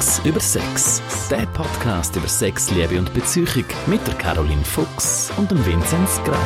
[0.00, 1.02] Fuchs über Sex.
[1.28, 6.38] Der Podcast über Sex, Liebe und Beziehung mit der Caroline Fuchs und dem Vinzenz Grein.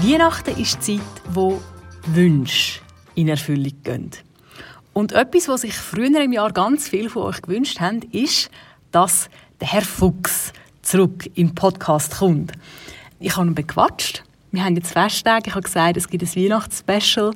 [0.00, 1.60] Weihnachten ist die Zeit, wo
[2.06, 2.80] Wünsche
[3.16, 4.10] in Erfüllung gehen.
[4.94, 8.50] Und etwas, was sich früher im Jahr ganz viel von euch gewünscht haben, ist,
[8.90, 9.28] dass
[9.60, 12.52] der Herr Fuchs zurück im Podcast kommt.
[13.20, 14.24] Ich habe ihn bequatscht.
[14.52, 15.48] Wir haben jetzt Festtage.
[15.48, 17.34] Ich habe gesagt, es gibt ein Weihnachtsspecial.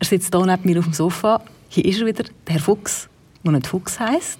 [0.00, 1.44] Er sitzt hier neben mir auf dem Sofa.
[1.68, 3.08] Hier ist er wieder, der Herr Fuchs,
[3.44, 4.38] der nicht Fuchs heisst.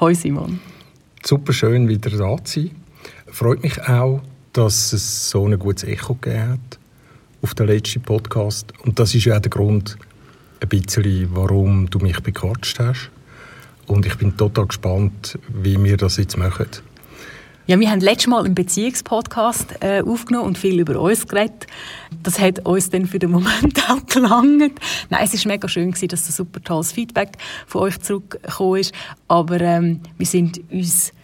[0.00, 0.60] Hoi Simon.
[1.24, 2.70] Super schön, wieder da zu sein.
[3.26, 6.78] Freut mich auch, dass es so ein gutes Echo gegeben hat
[7.42, 8.72] auf den letzten Podcast.
[8.84, 9.96] Und das ist ja auch der Grund,
[10.60, 13.10] ein bisschen, warum du mich bequatscht hast.
[13.86, 16.68] Und ich bin total gespannt, wie wir das jetzt machen.
[17.66, 21.66] Ja, wir haben letztes Mal einen Beziehungspodcast äh, aufgenommen und viel über uns geredet.
[22.22, 24.78] Das hat uns dann für den Moment auch gelangt.
[25.08, 28.92] Nein, es war mega schön, gewesen, dass das super tolles Feedback von euch zurückgekommen ist.
[29.28, 31.14] Aber ähm, wir sind uns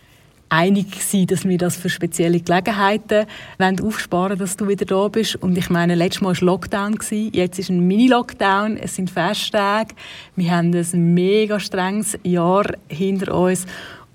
[0.48, 3.26] einig gewesen, dass wir das für spezielle Gelegenheiten
[3.58, 5.36] wollen aufsparen dass du wieder da bist.
[5.36, 9.94] Und ich meine, letztes Mal war Lockdown, gewesen, jetzt ist ein Mini-Lockdown, es sind Festtage,
[10.36, 13.66] wir haben ein mega strenges Jahr hinter uns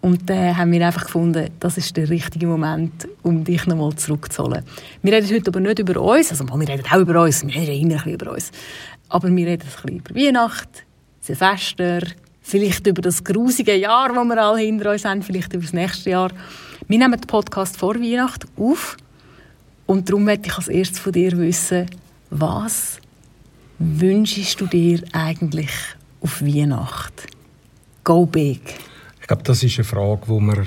[0.05, 3.95] und dann äh, haben wir einfach gefunden, das ist der richtige Moment, um dich nochmal
[3.95, 4.63] zurückzuholen.
[5.01, 7.89] Wir reden heute aber nicht über uns, also wir reden auch über uns, wir reden
[7.89, 8.51] immer ein bisschen über uns.
[9.09, 10.83] Aber wir reden ein bisschen über Weihnachten,
[11.21, 12.01] Silvester,
[12.43, 16.11] vielleicht über das grusige Jahr, das wir alle hinter uns haben, vielleicht über das nächste
[16.11, 16.29] Jahr.
[16.87, 18.97] Wir nehmen den Podcast vor Weihnachten auf
[19.87, 21.87] und darum möchte ich als erstes von dir wissen,
[22.29, 22.99] was
[23.79, 25.71] wünschst du dir eigentlich
[26.21, 27.27] auf Weihnachten?
[28.03, 28.61] Go big.
[29.25, 30.65] Ich glaube, das ist eine Frage, die wir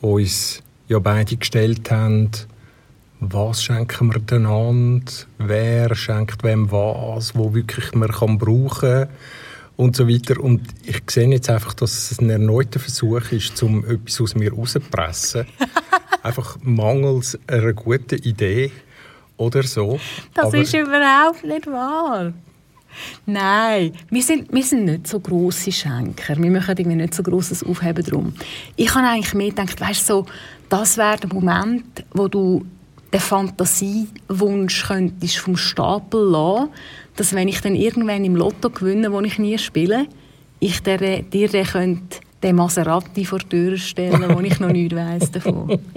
[0.00, 2.28] uns ja beide gestellt haben.
[3.20, 5.12] Was schenken wir einander?
[5.38, 9.06] Wer schenkt wem was, wo wirklich man kann brauchen
[9.76, 10.40] und so weiter.
[10.40, 14.52] Und ich sehe jetzt einfach, dass es ein erneuter Versuch ist, um etwas aus mir
[14.52, 15.46] rauszupressen.
[16.24, 18.72] einfach mangels einer guten Idee
[19.36, 20.00] oder so.
[20.34, 22.32] Das Aber ist überhaupt nicht wahr.
[23.26, 26.36] Nein, wir sind, wir sind nicht so grosse Schenker.
[26.36, 28.34] Wir machen irgendwie nicht so grosses Aufheben drum.
[28.76, 30.26] Ich habe eigentlich mehr gedacht, weißt so,
[30.68, 32.64] das wäre der Moment, wo du
[33.12, 36.70] den Fantasiewunsch könntest vom Stapel lassen,
[37.16, 40.06] dass wenn ich dann irgendwann im Lotto gewinne, wo ich nie spiele,
[40.58, 44.96] ich dir, dir den, könnte, den Maserati vor die Tür stellen, wo ich noch nichts
[44.96, 45.78] weiss davon.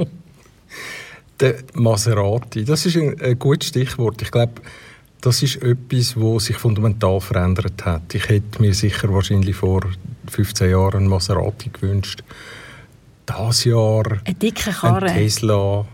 [1.40, 4.22] Der Maserati, das ist ein, ein gutes Stichwort.
[4.24, 4.54] Ich glaube,
[5.22, 8.14] das ist etwas, was sich fundamental verändert hat.
[8.14, 9.82] Ich hätte mir sicher wahrscheinlich vor
[10.30, 12.24] 15 Jahren einen Maserati gewünscht.
[13.26, 15.08] Das Jahr eine dicke Karre.
[15.08, 15.86] ein Tesla,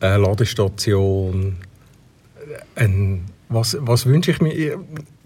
[0.00, 1.56] eine Ladestation,
[2.76, 4.78] ein, was, was wünsche ich mir?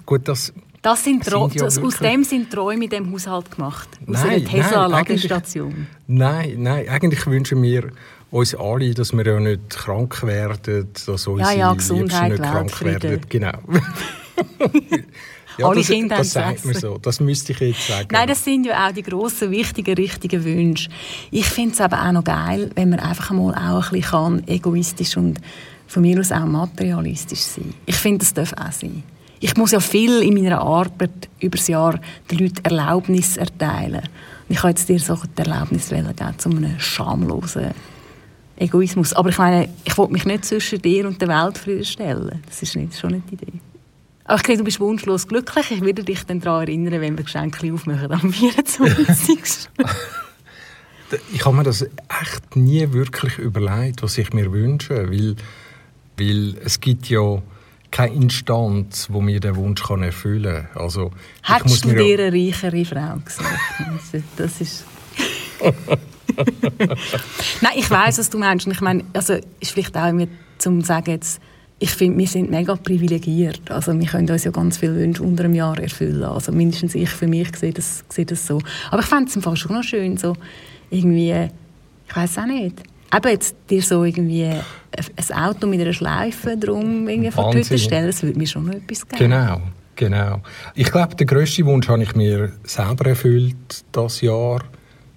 [0.05, 0.53] Gut, das
[0.87, 3.89] das sind, sind ja aus dem sind Träume in diesem Haushalt gemacht.
[4.07, 5.89] Aus nein, einer Tesla-Ladestation.
[6.07, 7.91] Nein, nein, eigentlich wünschen wir
[8.37, 12.85] uns alle, dass wir ja nicht krank werden, dass unsere ja, ja, Gesundheit, nicht krank
[12.85, 13.21] werden.
[13.29, 13.53] Genau.
[15.59, 16.99] ja, Alle das, Kinder das sagt man so.
[16.99, 18.09] Das müsste ich jetzt sagen.
[18.13, 20.91] Nein, das sind ja auch die grossen, wichtigen, richtigen Wünsche.
[21.31, 24.43] Ich finde es aber auch noch geil, wenn man einfach mal auch ein bisschen kann,
[24.47, 25.41] egoistisch und
[25.87, 27.73] von mir aus auch materialistisch sein.
[27.87, 29.03] Ich finde, das darf auch sein.
[29.41, 31.99] Ich muss ja viel in meiner Arbeit über das Jahr
[32.31, 34.03] den Leuten Erlaubnis erteilen.
[34.49, 37.73] Und ich habe jetzt dir so die Erlaubnis geben, zu einem schamlosen
[38.57, 39.13] Egoismus.
[39.13, 42.43] Aber ich meine, ich will mich nicht zwischen dir und der Welt stellen.
[42.47, 43.53] Das ist nicht, schon nicht die Idee.
[44.25, 45.71] Aber ich sehe, du bist wunschlos glücklich.
[45.71, 49.69] Ich werde dich dann daran erinnern, wenn wir Geschenke aufmachen am 24.
[51.33, 55.37] ich habe mir das echt nie wirklich überlegt, was ich mir wünsche, weil,
[56.19, 57.41] weil es gibt ja
[57.93, 60.83] keine Instanz, wo mir den Wunsch kann erfüllen kann.
[60.83, 61.13] Also,
[61.43, 64.25] Hättest du dir eine reichere Frau gesagt?
[64.37, 64.85] das ist...
[67.61, 68.67] Nein, ich weiß, was du meinst.
[68.67, 71.41] Und ich meine, also ist vielleicht auch mir zum sagen jetzt,
[71.79, 73.71] ich finde, wir sind mega privilegiert.
[73.71, 76.25] Also wir können uns ja ganz viele Wünsche unter einem Jahr erfüllen.
[76.25, 78.61] Also mindestens ich für mich sehe das, sehe das so.
[78.91, 80.35] Aber ich fände es im Fall schon noch schön, so
[80.91, 81.49] irgendwie,
[82.09, 82.83] ich weiß auch nicht,
[83.15, 87.79] eben jetzt dir so irgendwie ein Auto mit einer Schleife drum irgendwie vor die Tür
[87.79, 89.19] stellen, das würde mir schon noch etwas geben.
[89.19, 89.61] Genau.
[89.97, 90.43] Genau.
[90.75, 94.63] Ich glaube, der grösste Wunsch habe ich mir selber erfüllt das Jahr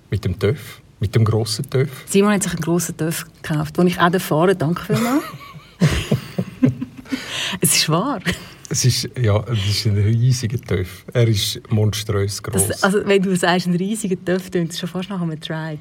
[0.09, 0.81] mit dem TÜV.
[0.99, 1.89] Mit dem grossen TÜV?
[2.07, 4.55] Simon hat sich einen grossen TÜV gekauft, den ich auch fahre.
[4.55, 5.23] Danke vielmals.
[7.61, 8.19] es ist wahr.
[8.69, 11.05] Es ist, ja, es ist ein riesiger TÜV.
[11.13, 12.83] Er ist monströs groß.
[12.83, 15.79] Also, wenn du sagst, ein riesiger TÜV, klingt es schon fast nach einem Trike.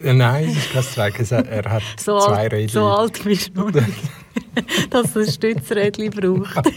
[0.00, 1.46] Nein, es ist kein Trike.
[1.46, 2.72] Er hat so zwei Räder.
[2.72, 3.86] So alt bist du noch nicht,
[4.90, 6.66] dass er ein Stützrädchen braucht.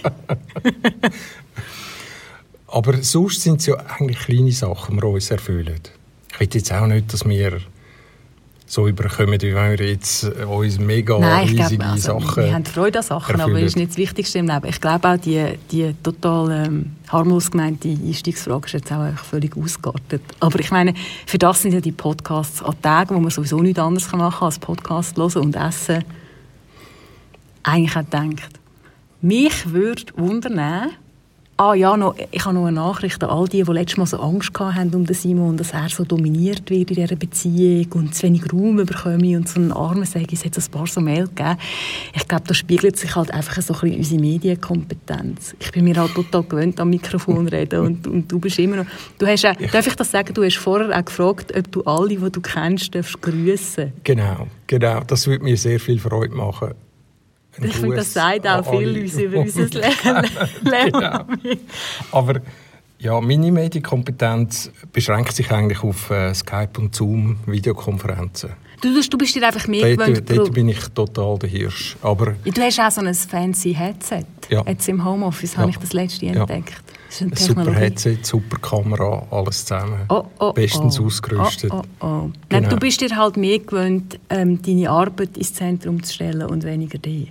[2.67, 5.79] Aber sonst sind es ja eigentlich kleine Sachen, die wir uns erfüllen.
[6.33, 7.61] Ich will jetzt auch nicht, dass wir
[8.69, 12.53] so überkommen, wie wenn wir jetzt äh, uns mega Nein, riesige glaube, also, Sachen wir
[12.53, 13.61] haben Freude an Sachen, aber erfüllen.
[13.61, 14.67] das ist nicht das Wichtigste im Leben.
[14.67, 20.21] Ich glaube auch, die, die total ähm, harmlos gemeinte Einstiegsfrage ist jetzt auch völlig ausgeartet.
[20.41, 20.93] Aber ich meine,
[21.25, 24.45] für das sind ja die Podcasts an Tagen, wo man sowieso nichts anderes machen kann
[24.45, 26.03] als Podcast hören und essen,
[27.63, 28.59] eigentlich auch gedacht,
[29.21, 30.91] mich würde wundern,
[31.59, 34.19] Ah ja, noch, ich habe noch eine Nachricht an all die, die letztes Mal so
[34.19, 38.53] Angst haben um Simon, dass er so dominiert wird in dieser Beziehung und zu wenig
[38.53, 41.57] Raum bekomme und so einen Armen sage, es hat ein paar so Mail gegeben.
[42.13, 45.55] Ich glaube, da spiegelt sich halt einfach so ein bisschen unsere Medienkompetenz.
[45.59, 48.85] Ich bin mir halt total gewöhnt, am Mikrofon reden und, und du bist immer noch...
[49.17, 52.09] Du hast auch, darf ich das sagen, du hast vorher auch gefragt, ob du alle,
[52.09, 53.93] die du kennst, darfst grüssen.
[54.03, 54.99] Genau, genau.
[55.07, 56.75] Das würde mir sehr viel Freude machen.
[57.61, 60.91] Ich finde, das sagt auch viel uns über unser Leben.
[60.91, 61.25] Genau.
[62.11, 62.41] Aber
[62.99, 68.51] ja, meine Medienkompetenz beschränkt sich eigentlich auf äh, Skype und Zoom Videokonferenzen.
[68.81, 70.29] Du, du, bist dir einfach mehr gewöhnt.
[70.29, 71.97] Dort, dort bin ich total der Hirsch.
[72.01, 74.25] Aber Du hast auch so ein fancy Headset.
[74.49, 74.63] Ja.
[74.67, 75.59] Jetzt im Homeoffice Ja.
[75.59, 76.33] habe ich das letzte Ja.
[76.41, 76.73] entdeckt.
[77.09, 77.73] Super.
[77.73, 80.01] Headset, super Kamera, alles zusammen.
[80.09, 81.05] Oh, oh, Bestens oh.
[81.05, 81.71] ausgerüstet.
[81.71, 82.05] Oh, oh, oh.
[82.05, 82.33] Nein,
[82.63, 82.69] Genau.
[82.69, 86.97] du bist dir halt mehr gewöhnt, ähm, deine Arbeit ins Zentrum zu stellen und weniger
[86.97, 87.29] dich.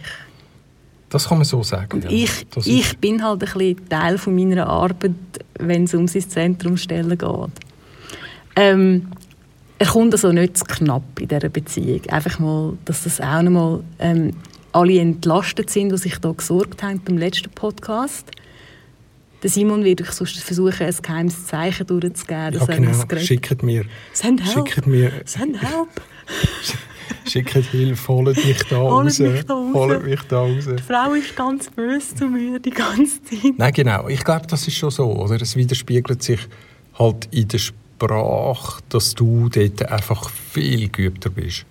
[1.11, 2.03] Das kann man so sagen.
[2.03, 2.11] Ja.
[2.11, 5.13] ich, Das ich ist- bin halt ein bisschen Teil von meiner Arbeit,
[5.59, 7.51] wenn es ums ins Zentrum stellen geht.
[8.57, 9.09] Ähm,
[9.79, 12.01] er kommt also nicht zu knapp in dieser Beziehung.
[12.09, 14.33] Einfach mal, dass das auch noch mal ähm,
[14.73, 18.31] alle entlastet sind, die sich da gesorgt haben beim letzten Podcast.
[19.47, 23.17] Der Simon wird euch sonst versuchen, ein geheimes Zeichen durchzugeben, ja, genau.
[23.17, 24.69] Schickt mir, Send help!
[24.69, 25.89] schickt mir, Send help!
[27.31, 29.19] schickt Hilfe, holt mich da Holt raus.
[29.21, 29.73] mich da raus.
[29.73, 30.65] Holt mich da raus.
[30.67, 33.57] Die Frau ist ganz böse zu mir die ganze Zeit.
[33.57, 34.09] Nein, genau.
[34.09, 35.13] Ich glaube, das ist schon so.
[35.13, 35.41] Oder?
[35.41, 36.41] Es widerspiegelt sich
[36.99, 41.67] halt in der Sprache, dass du dort einfach viel geübter bist.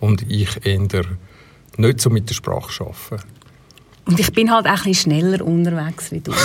[0.00, 1.04] Und ich eher
[1.76, 3.24] nicht so mit der Sprache arbeite.
[4.06, 6.32] Und ich bin halt auch ein bisschen schneller unterwegs wie du.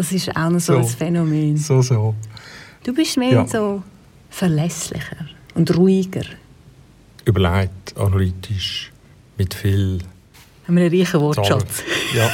[0.00, 0.78] Das ist auch noch so, So.
[0.78, 1.56] ein Phänomen.
[1.58, 2.14] So, so.
[2.84, 3.46] Du bist mehr Ja.
[3.46, 3.82] so
[4.30, 6.22] verlässlicher und ruhiger.
[7.26, 8.92] Überlegt, analytisch,
[9.36, 9.98] mit viel
[10.66, 11.20] Haben wir einen reichen.
[11.20, 11.82] Wortschatz.
[12.16, 12.30] Ja,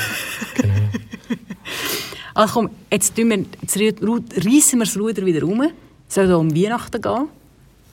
[0.55, 0.75] genau.
[2.35, 3.27] Also komm, jetzt, wir,
[3.63, 5.63] jetzt reissen wir das Ruder wieder um.
[6.09, 7.29] Es soll um Weihnachten gehen.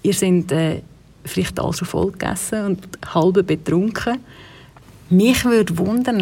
[0.04, 0.82] Ihr seid äh,
[1.26, 4.20] vielleicht alle schon voll gegessen und halb betrunken.
[5.10, 6.20] Mich würde wundern,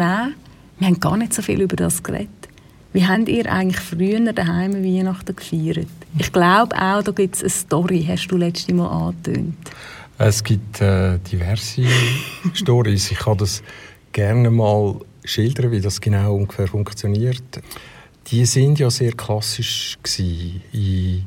[0.78, 2.41] wir haben gar nicht so viel über das geredet.
[2.92, 5.86] Wie habt ihr eigentlich früher daheim Weihnachten gefeiert?
[6.18, 9.54] Ich glaube auch, da gibt es eine Story, hast du letztes Mal angetönt.
[10.18, 11.82] Es gibt äh, diverse
[12.54, 13.10] Stories.
[13.10, 13.62] Ich kann das
[14.12, 17.42] gerne mal schildern, wie das genau ungefähr funktioniert.
[18.26, 21.24] Die sind ja sehr klassisch gewesen, in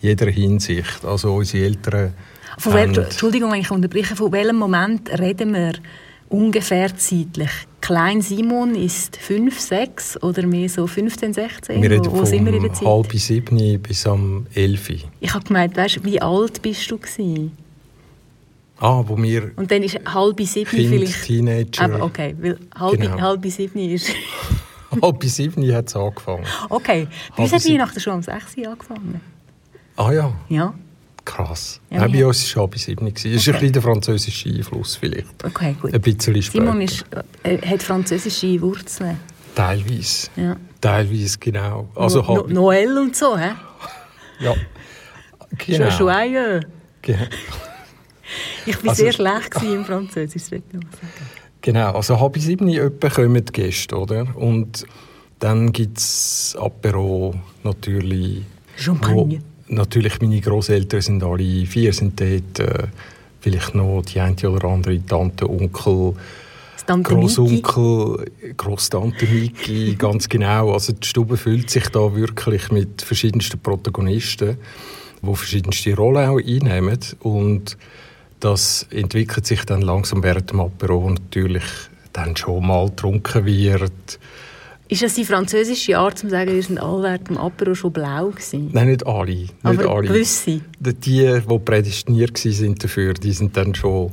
[0.00, 1.04] jeder Hinsicht.
[1.04, 2.14] Also unsere Eltern
[2.56, 4.14] Von wel, haben- Entschuldigung, wenn ich unterbreche.
[4.14, 5.72] Von welchem Moment reden wir
[6.28, 7.50] ungefähr zeitlich?
[7.80, 11.82] Klein Simon ist 5, 6 oder mehr so 15, 16?
[11.82, 12.86] wir reden wo, wo sind wir in der Zeit?
[12.86, 14.90] halb sieben bis am elf.
[15.20, 17.52] Ich habe gemeint, weißt, wie alt bist du gewesen?
[18.78, 21.24] Ah, wo wir Und dann ist halb sieben Kind, vielleicht...
[21.24, 23.20] Teenager, Aber okay, weil halb, Genau.
[23.20, 24.10] halb sieben ist...
[25.02, 26.44] halb sieben hat es angefangen.
[26.68, 27.06] Okay,
[27.36, 27.64] bei uns hat.
[27.68, 29.20] Weihnachten schon um 6 Uhr angefangen.
[29.96, 30.74] Ah ja, Ja,
[31.24, 31.80] krass.
[31.90, 33.06] Ja, uns war es halb sieben.
[33.06, 33.32] gewesen.
[33.32, 33.60] Das ist ein Okay.
[33.60, 35.44] bisschen der französische Einfluss vielleicht.
[35.44, 35.92] okay, gut.
[35.94, 36.64] Ein bisschen später.
[36.64, 37.04] Simon ist,
[37.42, 39.18] äh, hat französische Wurzeln.
[39.54, 40.28] Teilweise.
[40.36, 40.56] Ja.
[40.80, 41.88] Teilweise, genau.
[41.94, 43.50] Also no, no, Noël und so, hä?
[44.40, 44.54] ja.
[45.58, 45.90] Genau.
[45.90, 46.62] Schon joyeux.
[47.02, 47.16] Ge-
[48.66, 51.12] Ich war Also- sehr schlecht im Französisch, das ich noch sagen.
[51.62, 54.26] Genau, also halb sieben etwa kommen die Gäste, oder?
[54.36, 54.86] Und
[55.40, 57.34] dann gibt es Apero
[57.64, 58.42] natürlich.
[58.76, 59.16] Champagner.
[59.16, 59.38] Wo,
[59.70, 62.58] natürlich, meine Großeltern sind alle vier, sind dort.
[62.60, 62.88] Äh,
[63.40, 66.14] vielleicht noch die eine oder andere Tante, Onkel,
[66.86, 67.14] Tante.
[67.14, 70.72] Großonkel, Großtante Niki, ganz genau.
[70.72, 74.56] Also die Stube füllt sich da wirklich mit verschiedensten Protagonisten,
[75.22, 76.98] die verschiedenste Rollen auch einnehmen.
[77.20, 77.76] Und
[78.40, 81.62] das entwickelt sich dann langsam während dem Apero, wo natürlich
[82.12, 84.18] dann schon mal getrunken wird.
[84.90, 88.30] Ist das die französische Art, zu sagen, wir sind alle während dem Apero schon blau
[88.30, 88.70] gewesen?
[88.72, 89.30] Nein, nicht alle.
[89.30, 90.08] Nicht Aber alle.
[90.08, 90.62] gewisse.
[90.80, 94.10] Die, die prädestiniert waren dafür, die sind dann schon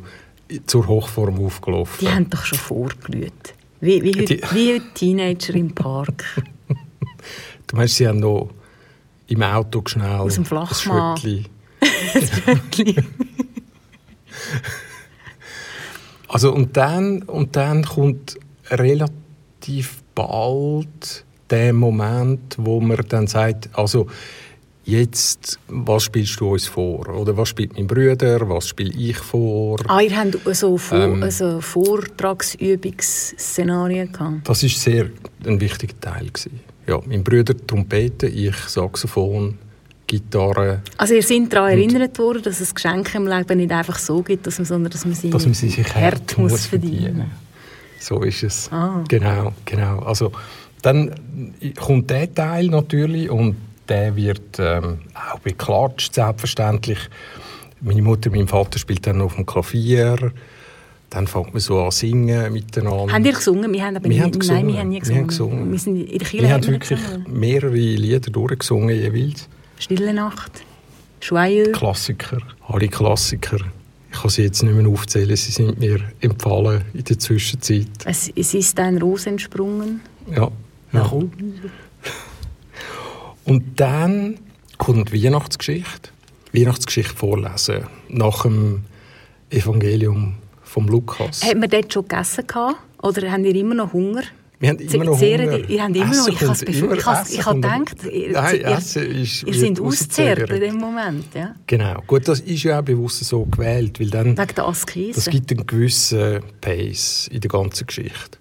[0.68, 1.98] zur Hochform aufgelaufen.
[2.00, 3.34] Die haben doch schon vorgelüht.
[3.82, 6.24] Wie, wie, heute, wie heute Teenager im Park.
[7.70, 8.52] Du meinst, sie haben noch
[9.28, 11.18] im Auto schnell Aus dem ein Flachmann.
[11.18, 11.46] Schöttli.
[16.30, 18.38] Also und dann, und dann kommt
[18.70, 24.08] relativ bald der Moment, wo man dann sagt, also
[24.84, 27.08] jetzt, was spielst du uns vor?
[27.10, 29.78] Oder was spielt mein Bruder, was spiele ich vor?
[29.88, 34.50] Ah, ihr habt so, vor, ähm, also Vortragsübungsszenarien gehabt?
[34.50, 35.12] Das war sehr
[35.46, 36.26] ein wichtiger Teil.
[36.28, 36.62] Gewesen.
[36.88, 39.60] Ja, mein Bruder Trompete, ich Saxophon,
[40.08, 40.82] Gitarre.
[40.98, 44.48] Also ihr seid daran erinnert worden, dass es Geschenke im Leben nicht einfach so gibt,
[44.48, 47.02] dass man, sondern dass man sie, dass man sie sich hart muss verdienen.
[47.02, 47.47] verdienen.
[48.08, 48.72] So ist es.
[48.72, 49.04] Ah.
[49.10, 50.00] Genau, genau.
[50.00, 50.32] Also
[50.82, 51.14] dann
[51.78, 53.58] kommt der Teil natürlich und
[53.90, 57.00] der wird ähm, auch beklatscht, selbstverständlich.
[57.82, 60.32] Meine Mutter, mein Vater spielt dann auf dem Klavier.
[61.10, 63.12] Dann fängt man so an singen miteinander.
[63.12, 63.74] Haben ihr gesungen?
[63.74, 64.66] Wir haben aber wir haben gesungen.
[64.66, 65.16] Nein, wir haben nie gesungen.
[65.16, 65.72] Wir haben, gesungen.
[65.72, 67.40] Wir, sind in der wir haben wirklich gesungen.
[67.40, 69.50] mehrere Lieder durchgesungen jeweils.
[69.80, 70.64] Stille Nacht,
[71.22, 71.74] Joyeux.
[71.74, 73.60] Klassiker, alle Klassiker.
[74.18, 77.86] Ich kann sie jetzt nicht mehr aufzählen, sie sind mir empfallen in der Zwischenzeit.
[78.04, 80.02] Es, es ist ein Rose entsprungen.
[80.36, 80.50] Ja.
[80.92, 81.12] ja.
[83.46, 84.40] Und dann
[84.80, 86.10] kommt die Weihnachtsgeschichte.
[86.52, 87.84] Weihnachtsgeschichte vorlesen.
[88.10, 88.86] Nach dem
[89.52, 90.34] Evangelium
[90.64, 91.44] vom Lukas.
[91.44, 92.46] Hat man dort schon gegessen?
[93.04, 94.24] Oder haben ihr immer noch Hunger?
[94.60, 95.38] Wir haben immer noch Hunger.
[95.38, 95.70] Hunger.
[95.70, 98.78] Ihr habt immer noch, ich habe ich habe gedacht, ihr, Nein, ihr,
[99.22, 101.26] ist, ihr seid ausgezehrt in dem Moment.
[101.36, 101.56] Ja.
[101.68, 105.14] Genau, gut, das ist ja auch bewusst so gewählt, weil dann, Wegen der Askese.
[105.14, 108.40] das gibt einen gewissen Pace in der ganzen Geschichte.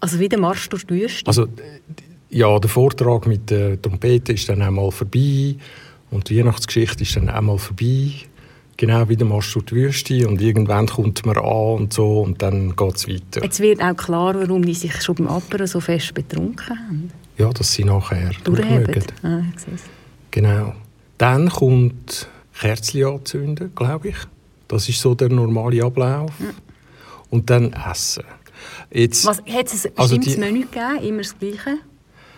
[0.00, 1.26] Also wie der Marsch durch die Wüste?
[1.26, 1.48] Also,
[2.30, 5.56] ja, der Vortrag mit der Trompete ist dann einmal vorbei
[6.10, 8.12] und die Weihnachtsgeschichte ist dann einmal vorbei
[8.78, 12.40] genau wie der Marsch durch die Wüste und irgendwann kommt man an und so und
[12.40, 13.42] dann geht es weiter.
[13.42, 17.10] Jetzt wird auch klar, warum die sich schon beim Apperen so fest betrunken haben.
[17.36, 19.04] Ja, dass sie nachher durchmögen.
[19.22, 19.42] Ah,
[20.30, 20.74] genau.
[21.18, 24.16] Dann kommt Kerzchen anzünden, glaube ich.
[24.68, 26.30] Das ist so der normale Ablauf.
[26.40, 26.46] Ja.
[27.30, 28.24] Und dann essen.
[28.90, 30.98] Jetzt, Was, hat es ein also bestimmtes Menü gegeben?
[31.02, 31.78] Immer das Gleiche?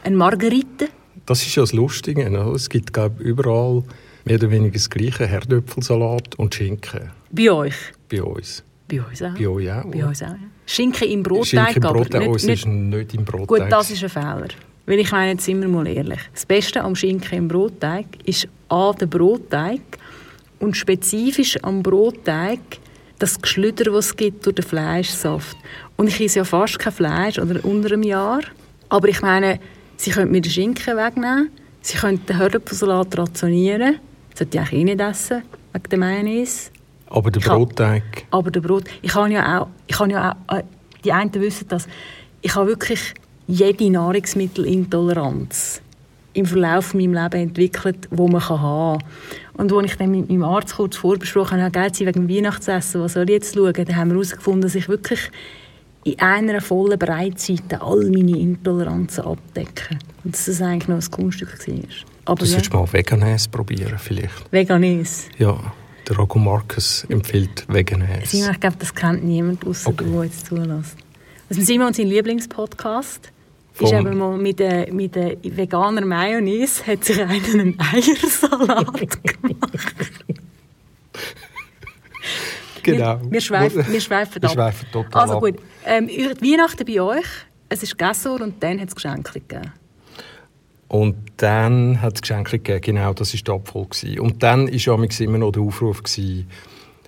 [0.03, 0.89] Eine Margarite?
[1.27, 2.23] Das ist ja das Lustige.
[2.55, 3.85] Es gibt glaube überall
[4.31, 7.11] mehr oder weniger das gleiche, Herdöpfelsalat und Schinken.
[7.33, 7.75] Bei euch?
[8.09, 8.63] Bei uns.
[8.89, 9.35] Bei uns auch.
[9.35, 9.85] Bei euch auch.
[9.85, 10.39] Bei uns auch, ja.
[10.67, 13.49] Schinken im Brotteig, Schinken im Brotteig, aber uns nicht, ist nicht im Brotteig.
[13.49, 14.49] Gut, das ist ein Fehler.
[14.87, 16.21] Weil ich meine jetzt immer mal ehrlich.
[16.33, 19.81] Das Beste am Schinken im Brotteig ist A, der Brotteig
[20.61, 22.61] und spezifisch am Brotteig
[23.19, 25.57] das Geschlüder, das es gibt durch den Fleischsaft.
[25.97, 28.43] Und ich esse ja fast kein Fleisch oder unter einem Jahr.
[28.89, 29.59] Aber ich meine,
[29.97, 31.51] Sie können mir den Schinken wegnehmen,
[31.83, 33.99] Sie können den Hörnapfelsalat rationieren
[34.35, 36.71] sollte ich eigentlich eh nicht essen, wegen der Mayonnaise.
[37.07, 38.03] Aber der Brotteig?
[38.31, 38.85] aber der Brot...
[39.03, 39.69] Ich habe ja auch...
[39.87, 40.63] Ich habe ja auch äh,
[41.05, 41.87] die einen wissen das.
[42.43, 43.15] Ich habe wirklich
[43.47, 45.83] jede Nahrungsmittelintoleranz
[46.33, 49.09] im Verlauf meines Lebens entwickelt, die man haben kann.
[49.55, 53.15] Und als ich dann mit meinem Arzt kurz vorbesprochen habe, Geld wegen dem Weihnachtsessen, was
[53.15, 55.31] soll ich jetzt schauen, dann haben wir herausgefunden, dass ich wirklich
[56.05, 59.99] in einer vollen Breitseite all meine Intoleranzen abdecken.
[60.25, 61.75] Und dass das eigentlich noch ein Kunststück war.
[62.25, 62.81] Aber du solltest ja.
[62.81, 64.53] mal Veganese probieren vielleicht.
[64.53, 65.29] Veganese?
[65.39, 65.59] Ja,
[66.09, 68.27] der Rocco Marcus empfiehlt Veganese.
[68.27, 70.05] Simon, ich glaube, das kennt niemand, außer okay.
[70.05, 70.97] du, der jetzt zulässt.
[71.49, 73.33] Also Simon, sein Lieblingspodcast
[73.79, 78.87] ist eben mal mit der, mit der veganer Mayonnaise hat sich einen Eiersalat
[79.25, 79.95] gemacht.
[82.83, 83.21] genau.
[83.23, 87.27] Wir, wir, schweifen, wir schweifen, wir schweifen total Also gut, ähm, Weihnachten bei euch,
[87.69, 89.73] es ist gegessen und dann hat es Geschenke gegeben.
[90.91, 94.19] Und dann hat es Geschenke gegeben, genau, das war der Abfall.
[94.19, 96.49] Und dann war immer noch der Aufruf, gewesen,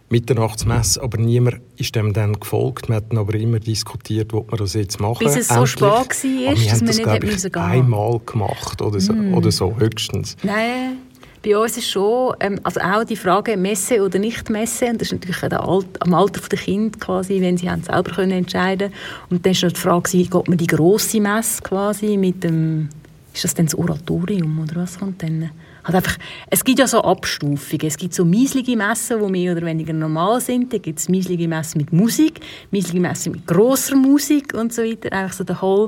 [0.08, 2.88] Mitternachtsmesse, aber niemand ist dem dann gefolgt.
[2.88, 5.24] Wir hatten aber immer diskutiert, ob wir das jetzt machen.
[5.24, 9.34] Bis es so spät war, dass wir das, glaube ich, einmal gemacht oder so, mm.
[9.34, 10.36] oder so höchstens.
[10.42, 10.98] Nein,
[11.42, 15.10] bei uns ist schon, ähm, also auch die Frage Messe oder nicht Messe, und das
[15.10, 18.92] ist natürlich Alt, am Alter der Kind quasi, wenn sie haben selber können entscheiden
[19.28, 22.90] Und dann ist noch die Frage, geht man die grosse Messe quasi mit dem
[23.34, 25.50] ist das dann das Oratorium oder was kommt dann?
[25.84, 26.16] Hat einfach,
[26.48, 27.86] es gibt ja so Abstufungen.
[27.86, 30.72] Es gibt so mieslige Messen, die mehr oder weniger normal sind.
[30.72, 35.12] Dann gibt es mieslige Messen mit Musik, mieslige Messen mit grosser Musik und so weiter.
[35.12, 35.86] Einfach so der whole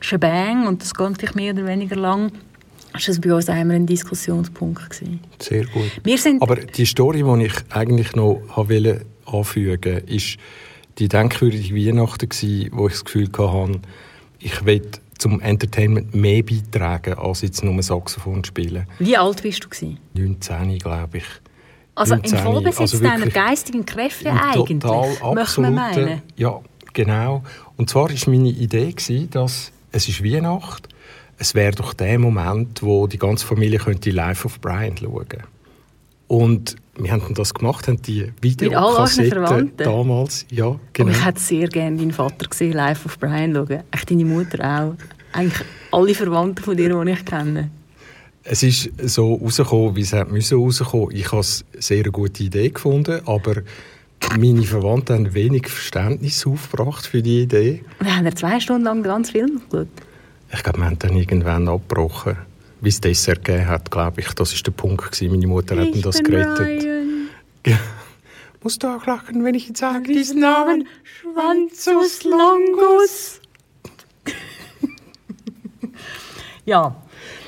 [0.00, 2.32] Shebang und das geht vielleicht mehr oder weniger lang.
[2.92, 4.90] Das war bei uns einmal ein Diskussionspunkt.
[4.90, 5.20] Gewesen.
[5.38, 5.90] Sehr gut.
[6.40, 10.38] Aber die Story, die ich eigentlich noch wollte anfügen ist
[10.98, 12.28] die denkwürdige Weihnachten,
[12.72, 13.80] wo ich das Gefühl hatte,
[14.38, 14.82] ich will
[15.18, 18.86] zum Entertainment mehr beitragen, als jetzt nur Saxophon spielen.
[18.98, 19.68] Wie alt bist du?
[19.68, 19.98] Gewesen?
[20.14, 21.24] 19, glaube ich.
[21.94, 26.22] Also 19, im Vollbesitz also deiner geistigen Kräfte eigentlich, total, möchte man meinen?
[26.36, 26.60] Ja,
[26.92, 27.42] genau.
[27.76, 30.88] Und zwar war meine Idee, gewesen, dass es ist Weihnacht
[31.38, 35.26] es wäre doch der Moment, wo die ganze Familie könnte live auf Brian schauen
[36.28, 41.08] Und wir haben das gemacht, haben die Videokassetten damals, ja, genau.
[41.08, 43.82] Und ich hätte sehr gerne deinen Vater gesehen, live auf Brian schauen.
[43.90, 44.94] Echt deine Mutter auch.
[45.32, 47.70] Eigentlich alle Verwandten von dir, die ich kenne.
[48.42, 51.10] Es ist so rausgekommen, wie es müssen rauskommen.
[51.12, 53.56] Ich habe eine sehr gute Idee gefunden, aber
[54.38, 57.84] meine Verwandten haben wenig Verständnis aufgebracht für die Idee.
[58.00, 59.88] Wir haben ja zwei Stunden lang ganz Film geschaut.
[60.52, 62.36] Ich glaube, wir haben dann irgendwann abgebrochen.
[62.86, 64.28] Wie es Dessert gegeben hat, glaube ich.
[64.28, 65.10] Das war der Punkt.
[65.10, 65.32] Gewesen.
[65.32, 66.86] Meine Mutter hat das gerettet.
[67.66, 67.80] Ja.
[68.62, 70.86] Musst du auch lachen, wenn ich jetzt sage diesen Namen?
[71.02, 73.40] Schwanzus Longus.
[76.64, 76.94] Ja.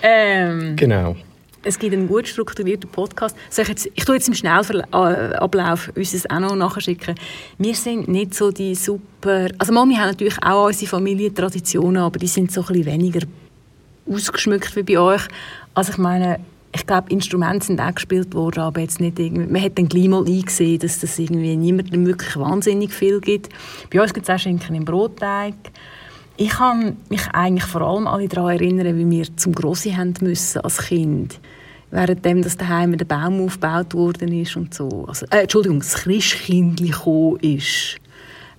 [0.03, 1.15] Ähm, Genau.
[1.63, 3.37] es gibt einen gut strukturierten Podcast.
[3.49, 7.15] Soll ich, jetzt, ich tue jetzt im Schnellablauf uns das auch noch nachschicken.
[7.59, 9.49] Wir sind nicht so die super...
[9.59, 13.21] Also Mami haben natürlich auch unsere Familientraditionen, aber die sind so ein bisschen weniger
[14.11, 15.23] ausgeschmückt wie bei euch.
[15.75, 16.41] Also ich meine,
[16.75, 19.47] ich glaube, Instrumente sind auch gespielt worden, aber jetzt nicht irgendwie...
[19.47, 23.49] Man hat dann gleich mal eingesehen, dass das irgendwie niemandem wirklich wahnsinnig viel gibt.
[23.93, 25.55] Bei uns gibt es auch Schinken im Brotteig.
[26.37, 30.61] Ich kann mich eigentlich vor allem alle daran erinnern, wie wir zum Grossi haben müssen
[30.61, 31.41] als Kind.
[31.91, 35.07] Währenddem, dass daheim der Baum aufgebaut worden ist und so.
[35.09, 37.97] Also, äh, Entschuldigung, das Christkindli gekommen ist.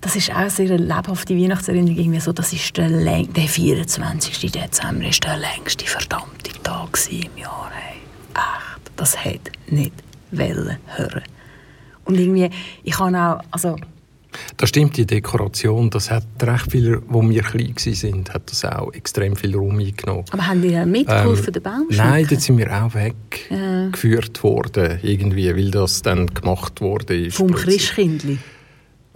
[0.02, 1.96] Das ist auch eine sehr lebhafte Weihnachtserinnerung.
[1.98, 4.50] Irgendwie so, das ist der, läng- der 24.
[4.50, 7.70] Dezember ist der längste verdammte Tag im Jahr.
[7.74, 7.98] Hey.
[8.34, 9.92] Echt, das hätte nicht
[10.30, 11.22] wollen hören.
[12.06, 12.48] Und irgendwie,
[12.82, 13.76] ich kann auch, also
[14.56, 18.92] Das stimmt, die Dekoration, das hat recht viele, wo wir klein waren, hat das auch
[18.94, 20.24] extrem viel Raum eingenommen.
[20.30, 24.98] Aber haben die ja mitgeholfen, den Baum Ähm, Nein, dort sind wir auch weggeführt worden,
[25.02, 27.30] irgendwie, weil das dann gemacht wurde.
[27.30, 28.38] Vom Christkindli.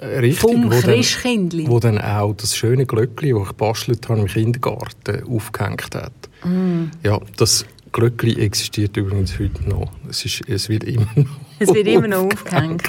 [0.05, 4.21] Äh, Richtig, Vom wo dann, wo dann auch das schöne Glöckli, das ich gebastelt habe
[4.21, 6.13] im Kindergarten, aufgehängt hat.
[6.45, 6.85] Mm.
[7.03, 9.91] Ja, das Glöckli existiert übrigens heute noch.
[10.09, 11.27] Es, ist, es wird immer noch
[11.59, 12.83] Es wird immer noch aufgehängt.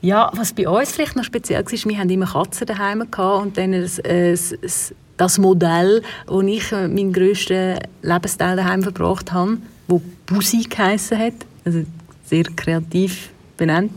[0.00, 3.72] Ja, was bei uns vielleicht noch speziell war, wir hatten immer Katzen daheim und dann
[3.72, 9.56] das, äh, das, das- das Modell, wo ich äh, meinen grössten Lebensteil daheim verbracht habe,
[9.88, 11.32] wo Busi geheissen hat,
[11.64, 11.82] also
[12.24, 13.90] sehr kreativ benannt.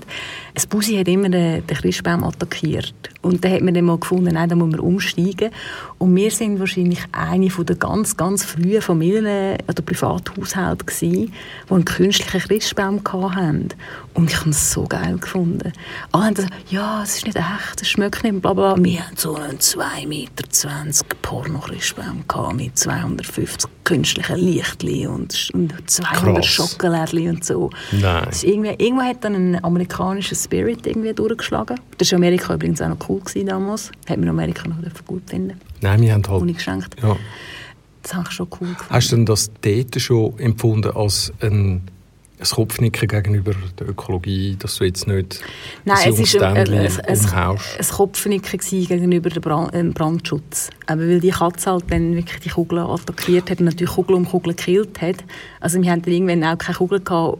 [0.53, 2.93] Ein Busi hat immer den, den Christbaum attackiert.
[3.21, 5.51] Und dann hat man dann mal gefunden, nein, da muss man umsteigen.
[5.99, 11.33] Und wir sind wahrscheinlich eine von der ganz, ganz frühen Familien- oder Privathaushalten gewesen,
[11.69, 13.69] die einen künstlichen Christbaum hatten.
[14.13, 15.71] Und ich habe es so geil gefunden.
[16.11, 18.75] Alle haben gesagt, ja, es ist nicht echt, es schmeckt nicht, bla bla.
[18.77, 20.43] Wir hatten so einen 2,20 Meter
[21.21, 26.45] Porno-Christbaum gehabt mit 250 künstlichen Lichtchen und, und 200 Krass.
[26.45, 27.69] Schokolärchen und so.
[27.91, 28.23] Nein.
[28.25, 31.79] Das ist irgendwie, irgendwo hat dann ein amerikanischer Spirit irgendwie durchgeschlagen.
[31.97, 33.91] Das war in Amerika übrigens auch noch cool gewesen damals.
[34.07, 35.59] Hat man Amerika noch gut finden.
[35.81, 36.41] Nein, wir haben halt...
[36.41, 36.95] Ohne geschenkt.
[37.01, 37.15] Ja.
[38.03, 38.89] Das habe ich schon cool gefunden.
[38.89, 41.81] Hast du denn das dort schon empfunden als ein,
[42.39, 45.41] ein Kopfnicken gegenüber der Ökologie, dass du jetzt nicht
[45.85, 50.71] Nein, ein es war ein, ein, ein, ein Kopfnicken gegenüber dem Brand, dem Brandschutz.
[50.89, 54.25] Eben, weil die Katze halt dann wirklich die Kugeln attackiert hat und natürlich Kugel um
[54.25, 55.23] Kugel gekillt hat.
[55.59, 57.37] Also wir hatten irgendwann auch keine Kugel gehabt,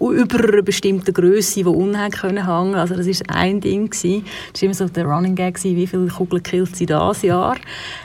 [0.00, 2.74] über einer bestimmten Größe, die unten können hängen.
[2.74, 3.90] Also das war ein Ding.
[3.90, 4.24] gewesen.
[4.52, 7.56] Das war immer so der Running Gag, gewesen, wie viele Kugeln killt sie das Jahr.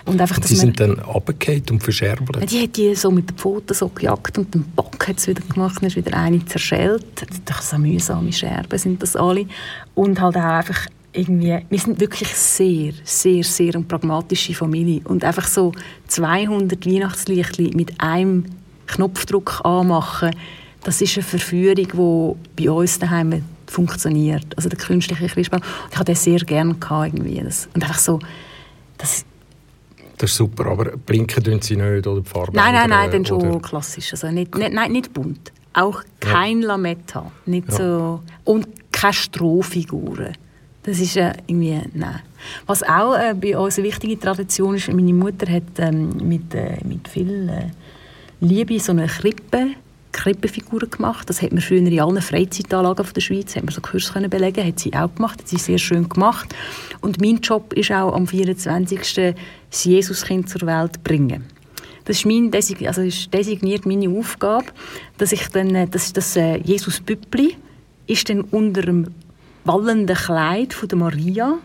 [0.05, 2.51] Und einfach, dass Die sind dann runtergefallen und verscherbelt.
[2.51, 5.41] die hat die so mit den Pfoten so gejagt und den Bock hat es wieder
[5.41, 7.05] gemacht, dann ist wieder eine zerschellt.
[7.45, 9.45] Doch so mühsame Scherben sind das alle.
[9.95, 15.01] Und halt auch einfach irgendwie, wir sind wirklich sehr, sehr, sehr eine pragmatische Familie.
[15.05, 15.71] Und einfach so
[16.07, 18.45] 200 Weihnachtslichtchen mit einem
[18.85, 20.31] Knopfdruck anmachen,
[20.83, 21.75] das ist eine Verführung,
[22.55, 24.45] die bei uns daheim funktioniert.
[24.55, 25.61] Also der künstliche Christbaum.
[25.91, 27.41] Ich hatte das sehr gerne irgendwie.
[27.43, 28.19] Das, und einfach so,
[28.97, 29.25] das,
[30.17, 33.25] Das ist super, aber blinken tun sie nicht oder die Farbe Nein, nein, nein, dann
[33.25, 34.11] schon oder- klassisch.
[34.13, 35.51] Also nicht, nicht, nein, nicht bunt.
[35.73, 37.31] Auch kein Lametta.
[37.45, 40.33] Nicht so, und keine Strohfiguren.
[40.83, 42.21] Das ist äh, irgendwie, nein.
[42.65, 46.77] Was auch äh, bei uns eine wichtige Tradition ist, meine Mutter hat ähm, mit, äh,
[46.85, 47.65] mit viel äh,
[48.39, 49.71] Liebe so eine Krippe,
[50.17, 51.29] Krippenfiguren gemacht.
[51.29, 54.29] Das hat man früher in allen Freizeitanlagen von der Schweiz, hat man so Kurse können
[54.29, 56.53] belegen, hat sie auch gemacht, hat sie sehr schön gemacht.
[57.01, 59.35] Und mein Job ist auch am 24.
[59.69, 61.45] das Jesuskind zur Welt bringen.
[62.05, 64.67] Das ist, mein also ist designiert meine Aufgabe,
[65.17, 67.55] dass ich dann, äh, dass das äh, Jesus Büppli
[68.07, 69.07] ist dann unter dem
[69.65, 71.57] wallenden Kleid von der Maria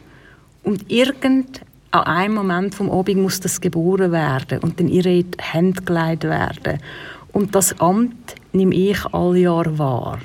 [0.65, 1.61] und irgend
[1.93, 6.81] an einem Moment vom Abend muss das geboren werden und dann ihre Hände gelegt werden.
[7.33, 10.19] Und das Amt nehme ich alle Jahre wahr.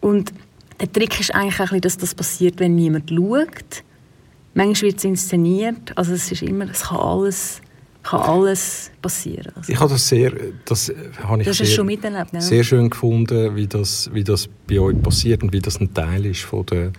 [0.00, 0.32] Und
[0.80, 3.84] der Trick ist eigentlich bisschen, dass das passiert, wenn niemand schaut.
[4.54, 7.60] Manchmal wird es inszeniert, also es ist immer, es kann alles,
[8.04, 9.52] kann alles passieren.
[9.56, 10.32] Also, Ich habe das sehr,
[10.64, 12.40] das habe ich es sehr, schon miterlebt, ne?
[12.40, 16.26] sehr schön gefunden, wie das, wie das bei euch passiert und wie das ein Teil
[16.26, 16.92] ist von der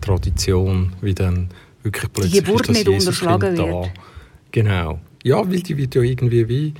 [0.00, 1.50] Tradition, wie dann
[1.82, 3.66] wirklich plötzlich Geburt ist das nicht unterschlagen da.
[3.66, 3.90] wird.
[4.52, 5.00] Genau.
[5.22, 6.74] Ja, weil die wird ja irgendwie wie,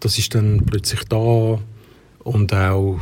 [0.00, 1.58] das ist dann plötzlich da
[2.24, 2.98] und auch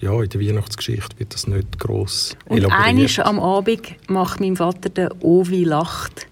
[0.00, 4.88] ja, in der Weihnachtsgeschichte wird das nicht gross Und eines am Abend macht mein Vater
[4.90, 6.26] den Ovi lacht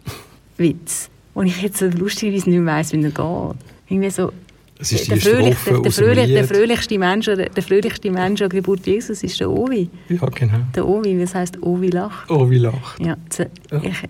[0.57, 1.11] Witz.
[1.35, 3.57] Und ich jetzt so lustigerweise nicht mehr weiss, wie er geht.
[3.88, 4.33] Irgendwie so,
[4.79, 8.49] Es ist der, fröhlich, der, der, fröhlich, der, fröhlichste Mensch, der, der fröhlichste Mensch an
[8.49, 9.90] Geburt Jesus ist der Ovi.
[10.09, 10.59] Ja, genau.
[10.75, 12.31] Der Ovi, das heisst Ovi lacht.
[12.31, 13.01] Wie lacht.
[13.01, 13.81] Ja, z- Ja.
[13.83, 14.03] Ich,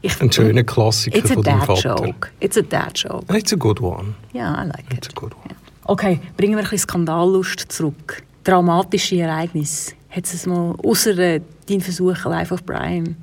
[0.00, 1.96] ich, Ein schöner Klassiker It's a von deinem dad Vater.
[2.06, 2.28] joke.
[2.40, 3.36] It's a dad joke.
[3.36, 4.14] It's a good one.
[4.32, 5.16] Ja, I like It's it.
[5.16, 5.54] a good one.
[5.90, 8.22] Okay, bringen wir ein bisschen Skandallust zurück.
[8.44, 9.94] Dramatische Ereignisse.
[10.10, 13.16] Hat es mal, außer äh, dein Versuch Life of Brian.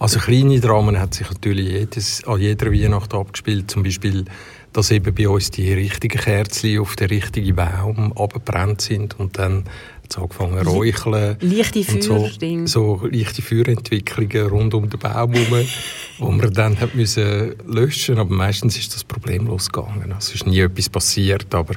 [0.00, 3.70] Also kleine Dramen hat sich natürlich jedes, an jeder Weihnacht abgespielt.
[3.70, 4.24] Zum Beispiel,
[4.72, 9.62] dass eben bei uns die richtigen Kerzen auf den richtigen Baum abgebrannt sind und dann
[10.04, 11.36] hat angefangen zu räucheln.
[11.40, 12.28] Leichte und so,
[12.66, 15.66] so leichte Feuerentwicklungen rund um den Baum herum,
[16.18, 20.12] wo man dann hat müssen löschen Aber meistens ist das problemlos gegangen.
[20.12, 21.74] Also Es ist nie etwas passiert, aber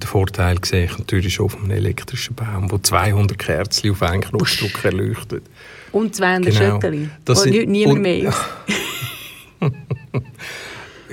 [0.00, 4.20] der Vorteil sehe ich natürlich schon von einem elektrischen Baum, wo 200 Kerzen auf einen
[4.22, 5.42] Knopfdruck erleuchtet.
[5.92, 7.06] Und 200 Genau.
[7.24, 8.36] Das wo niemand und- mehr ist.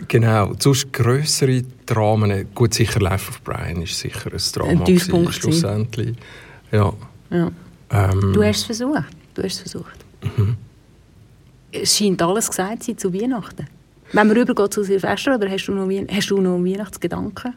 [0.07, 5.31] Genau, sonst grössere Dramen, gut sicher Life of Brian ist sicher ein Drama Ein gewesen,
[5.31, 6.15] schlussendlich.
[6.71, 6.93] Ja,
[7.29, 7.51] Ja.
[7.91, 9.03] ähm, Du hast es versucht.
[9.33, 9.97] Du hast es versucht.
[10.37, 10.55] Mhm.
[11.71, 13.67] Es scheint alles gesagt zu sein zu Weihnachten.
[14.11, 17.53] Wenn wir rübergehen zu Silvester, oder hast du noch, hast du noch Weihnachtsgedanken?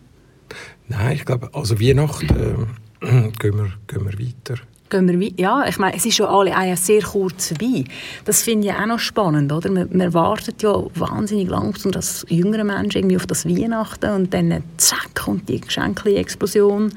[0.88, 2.66] nein, ich glaube, also Weihnachten
[3.02, 4.60] äh, gehen, wir, gehen wir weiter.
[4.88, 7.84] Gehen wir wei- ja, ich meine, es ist ja alle auch sehr kurz vorbei.
[8.24, 9.68] Das finde ich auch noch spannend, oder?
[9.70, 14.32] Man, man wartet ja wahnsinnig lang, und als jüngerer Mensch irgendwie auf das Weihnachten und
[14.32, 16.92] dann zack kommt die Geschenkli-Explosion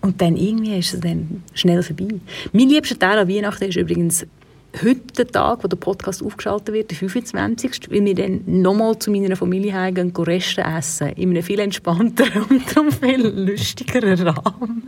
[0.00, 2.08] und dann irgendwie ist es dann schnell vorbei.
[2.52, 4.26] Mein liebster Teil an Weihnachten ist übrigens
[4.82, 7.90] heute Tag, wo der Podcast aufgeschaltet wird, der 25.
[7.90, 12.42] weil wir dann nochmal zu meiner Familie heimgehen, gehen Reste essen, in einem viel entspannteren
[12.50, 14.84] und darum viel lustigeren Rahmen.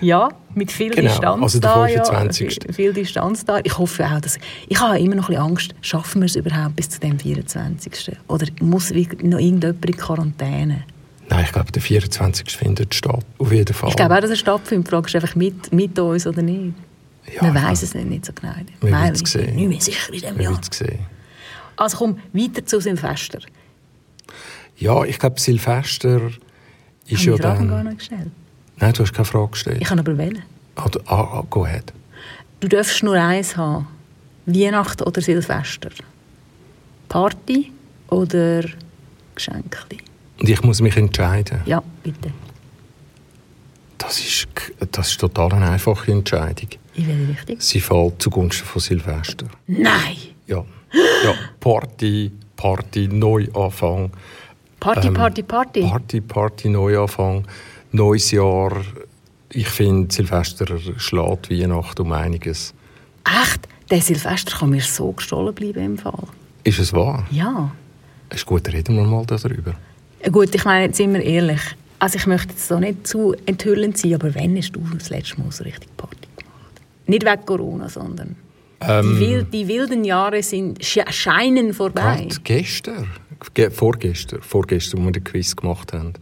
[0.00, 1.86] Ja, mit viel Genau, Distanz also der da.
[1.88, 2.74] Ja, 25..
[2.74, 3.60] viel, Distanz da.
[3.62, 4.38] Ich hoffe auch, dass...
[4.68, 8.16] Ich habe immer noch ein bisschen Angst, schaffen wir es überhaupt bis zu dem 24.
[8.28, 10.84] Oder muss noch irgendjemand in Quarantäne?
[11.28, 12.56] Nein, ich glaube, der 24.
[12.56, 13.90] findet statt, auf jeden Fall.
[13.90, 14.86] Ich glaube auch, dass er stattfindet.
[14.86, 16.74] Die Frage ist einfach mit, mit uns oder nicht.
[17.34, 18.54] Ja, Man ich weiß es nicht, nicht so genau.
[18.80, 19.56] Wir Weil werden's ich sehen.
[19.56, 20.60] nicht mehr sicher in diesem Wir Jahr.
[20.60, 20.80] es.
[21.76, 23.40] Also komm, weiter zu Silvester.
[24.78, 26.20] Ja, ich glaube, Silvester
[27.06, 27.86] ist Habe ja ich Fragen gar dann...
[27.88, 28.30] nicht gestellt.
[28.78, 29.78] Nein, du hast keine Frage gestellt.
[29.80, 30.42] Ich kann aber wählen.
[30.76, 31.92] Ah, du- ah, ah, go ahead.
[32.60, 33.88] Du darfst nur eins haben.
[34.46, 35.90] Weihnachten oder Silvester.
[37.08, 37.72] Party
[38.08, 38.62] oder
[39.34, 39.98] Geschenkli.
[40.38, 41.60] Und ich muss mich entscheiden.
[41.66, 42.32] Ja, bitte.
[43.98, 44.46] Das ist,
[44.92, 46.68] das ist total eine einfache Entscheidung.
[46.96, 47.56] In welche Richtung?
[47.60, 49.46] Sie fällt zugunsten von Silvester.
[49.66, 50.16] Nein!
[50.46, 50.64] Ja,
[51.24, 54.10] ja Party, Party, Neuanfang.
[54.80, 55.80] Party, Ähm, Party, Party.
[55.82, 57.44] Party, Party, Neuanfang,
[57.92, 58.72] neues Jahr.
[59.52, 60.66] Ich finde, Silvester
[60.98, 62.74] schlägt Weihnachten um einiges.
[63.24, 63.68] Echt?
[63.90, 66.28] Der Silvester kann mir so gestohlen bleiben im Fall.
[66.64, 67.26] Ist es wahr?
[67.30, 67.70] Ja.
[68.34, 69.74] Ist gut, reden wir mal darüber.
[70.32, 71.60] Gut, ich meine, jetzt sind wir ehrlich.
[71.98, 75.40] Also ich möchte jetzt so nicht zu enthüllend sein, aber wann hast du das letzte
[75.40, 76.15] Mal so richtig Party?
[77.06, 78.36] Nicht wegen Corona, sondern
[78.80, 82.26] Ähm, die, wild, die wilden Jahre sind, sche- scheinen vorbei.
[82.28, 83.08] Gerade gestern,
[83.54, 86.12] ge vorgestern, vorgestern, wo wir den Quiz gemacht haben.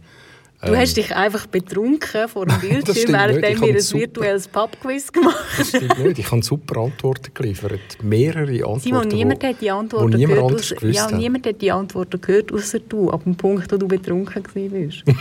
[0.65, 5.43] Du hast dich einfach betrunken vor dem Bildschirm, während wir ein super- virtuelles Pubquiz gemacht
[5.57, 6.17] Das stimmt nicht.
[6.19, 7.81] Ich habe super Antworten geliefert.
[8.01, 8.79] Mehrere Antworten.
[8.79, 12.51] Simon, niemand wo, hat die wo Antworten gehört, ausser, ja, niemand hat die Antworten gehört,
[12.51, 15.03] außer du, ab dem Punkt, wo du betrunken warst.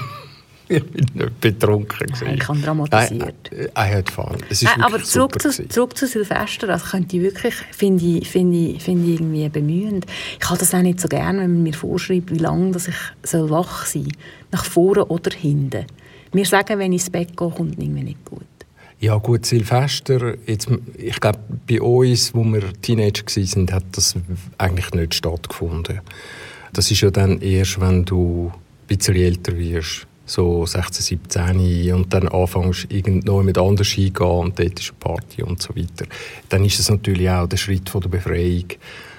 [0.69, 2.07] Ich bin nicht betrunken.
[2.07, 2.35] gewesen.
[2.35, 3.51] ich habe dramatisiert.
[3.53, 8.05] Es ist Nein, wirklich aber zurück zu, zurück zu Silvester, das könnte ich wirklich, finde
[8.05, 10.07] ich, finde ich, finde ich irgendwie bemühend.
[10.41, 12.97] Ich habe das auch nicht so gerne, wenn man mir vorschreibt, wie lange dass ich
[13.23, 14.13] soll wach sein soll.
[14.53, 15.85] Nach vorne oder hinten.
[16.33, 18.43] Mir sagen, wenn ich ins Bett gehe, kommt irgendwie nicht gut.
[19.01, 24.15] Ja gut, Silvester, jetzt, ich glaube, bei uns, wo wir Teenager waren, hat das
[24.57, 26.01] eigentlich nicht stattgefunden.
[26.73, 32.13] Das ist ja dann erst, wenn du ein bisschen älter wirst, so 16, 17 und
[32.13, 36.07] dann anfängst, irgendwo mit anders hingehen und dort ist eine Party und so weiter.
[36.49, 38.67] Dann ist es natürlich auch der Schritt von der Befreiung,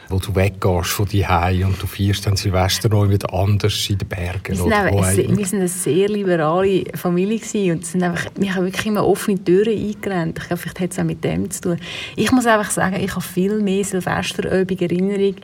[0.10, 1.26] wo du weggehst von die
[1.64, 4.42] und du feierst dann Silvester noch mit anders in den Bergen.
[4.48, 8.86] Wir sind, einfach wir sind eine sehr liberale Familie und sind einfach, wir haben wirklich
[8.86, 10.40] immer offene Türen eingerannt.
[10.40, 11.78] Ich glaube, vielleicht hat es auch mit dem zu tun.
[12.16, 15.36] Ich muss einfach sagen, ich habe viel mehr Silvesterabend Erinnerung,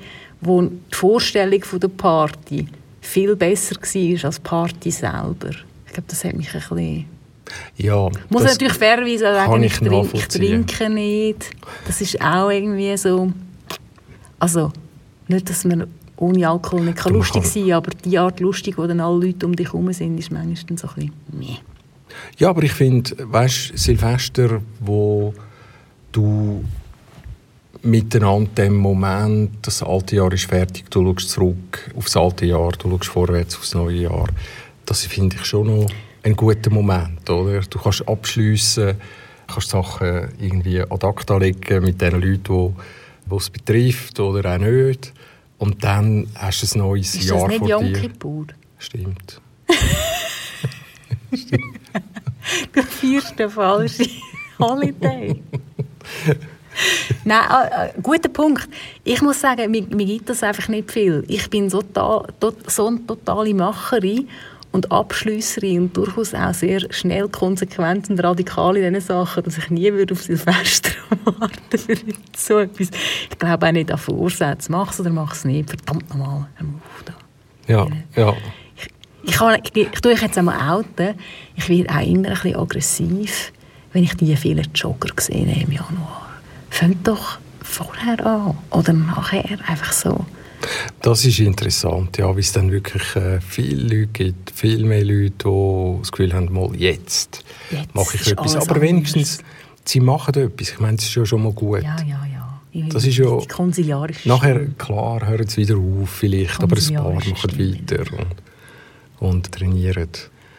[0.41, 2.67] wo die Vorstellung von der Party
[3.01, 5.49] viel besser war als die Party selber.
[5.87, 7.05] Ich glaube, das hat mich ein bisschen...
[7.75, 11.49] ja, Muss natürlich fairerweise kann sagen, ich trink, ich trinke nicht.
[11.85, 13.31] Das ist auch irgendwie so...
[14.39, 14.71] Also,
[15.27, 15.87] nicht, dass wir
[16.17, 19.25] ohne Alkohol nicht kann man lustig kann- sein aber die Art lustig, wo dann alle
[19.25, 21.57] Leute um dich herum sind, ist manchmal so ein bisschen meh.
[22.37, 25.33] Ja, aber ich finde, weißt Silvester, wo
[26.11, 26.63] du
[27.83, 32.89] miteinander dem Moment, das alte Jahr ist fertig, du schaust zurück aufs alte Jahr, du
[32.89, 34.27] schaust vorwärts aufs neue Jahr,
[34.85, 35.91] das finde ich schon noch
[36.23, 37.61] ein guter Moment, oder?
[37.61, 38.95] Du kannst abschliessen,
[39.47, 42.75] kannst Sachen irgendwie ad acta legen mit den Leuten,
[43.25, 45.13] die es betrifft oder auch nicht.
[45.57, 47.93] Und dann hast du ein neues Ist Jahr das nicht vor Yom dir.
[47.93, 48.47] Kippur?
[48.77, 49.41] Stimmt.
[52.73, 54.07] Du feierst den falschen
[54.59, 55.41] Holiday.
[57.25, 58.67] Nein, äh, äh, guter Punkt.
[59.03, 61.23] Ich muss sagen, mir, mir gibt das einfach nicht viel.
[61.27, 64.27] Ich bin so, total, tot, so eine totale Macherin
[64.71, 69.69] und Abschlüsserin und durchaus auch sehr schnell, konsequent und radikal in diesen Sachen, dass ich
[69.69, 70.91] nie würde auf Silvester
[71.25, 72.13] warten würde.
[72.35, 72.89] So etwas.
[73.29, 74.71] Ich glaube auch nicht an Vorsätze.
[74.71, 75.69] Mach es oder mach es nicht.
[75.69, 76.47] Verdammt nochmal.
[76.55, 77.13] Hör auf da.
[77.67, 78.33] Ja, ja.
[79.23, 81.15] Ich, kann, ich, ich tue euch jetzt einmal outen.
[81.55, 83.53] Ich werde auch immer ein bisschen aggressiv,
[83.93, 86.20] wenn ich die vielen Jogger gesehen habe im Januar.
[86.71, 90.25] Fängt doch vorher an oder nachher, einfach so.
[91.01, 95.31] Das ist interessant, ja, wie es dann wirklich äh, viele Leute gibt, viel mehr Leute,
[95.45, 98.55] die das Gefühl haben, mal jetzt, Jetzt mache ich etwas.
[98.55, 98.81] Aber anders.
[98.81, 99.39] wenigstens,
[99.85, 100.69] sie machen etwas.
[100.69, 101.81] Ich meine, das ist ja schon mal gut.
[101.83, 102.61] Ja, ja, ja.
[102.71, 103.37] Ich- Das ist ja-
[104.25, 108.03] Nachher, klar, hören sie wieder auf vielleicht, aber ein paar machen weiter
[109.19, 110.09] und, und trainieren.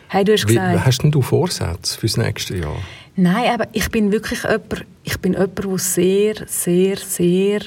[0.08, 2.76] Hey, du hast Wie, gesagt, hast denn du Vorsätze fürs nächste Jahr?
[3.14, 7.60] Nein, aber ich bin wirklich jemand, ich bin jemand, der sehr, sehr, sehr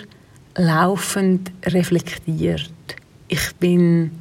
[0.57, 2.71] laufend reflektiert.
[3.27, 4.11] Ich bin,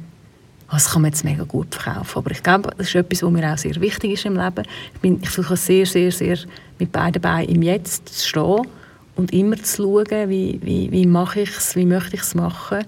[0.67, 3.31] oh, das kann man jetzt mega gut verkaufen, aber ich glaube, das ist etwas, was
[3.31, 4.65] mir auch sehr wichtig ist im Leben.
[4.93, 6.37] Ich, bin, ich versuche sehr, sehr, sehr
[6.77, 8.67] mit beiden Beinen im Jetzt zu stehen
[9.15, 12.83] und immer zu schauen, wie, wie, wie mache ich es, wie möchte ich es machen.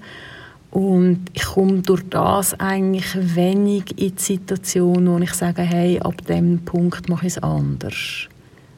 [0.72, 6.26] Und ich komme durch das eigentlich wenig in die Situation, wo ich sage, hey, ab
[6.28, 8.28] dem Punkt mache ich es anders.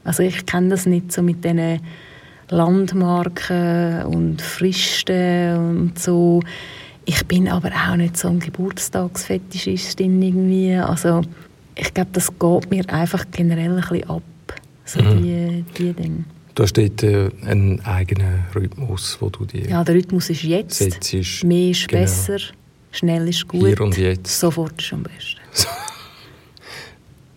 [0.04, 1.80] Also ich kenne das nicht so mit diesen
[2.50, 6.42] Landmarken und Fristen und so.
[7.06, 10.76] Ich bin aber auch nicht so ein Geburtstagsfetischistin irgendwie.
[10.76, 11.22] Also
[11.76, 14.24] ich glaube, das geht mir einfach generell ein bisschen ab.
[14.86, 15.22] So Mhm.
[15.22, 16.24] die, die Dinge.
[16.60, 20.80] Du hast dort äh, einen eigenen Rhythmus, wo du dir Ja, der Rhythmus ist jetzt.
[20.80, 21.46] setzt.
[21.46, 22.02] Mehr ist Genau.
[22.02, 22.36] besser.
[22.92, 23.66] Schnell ist gut.
[23.66, 24.38] Hier und jetzt.
[24.42, 25.40] Sofort ist am besten.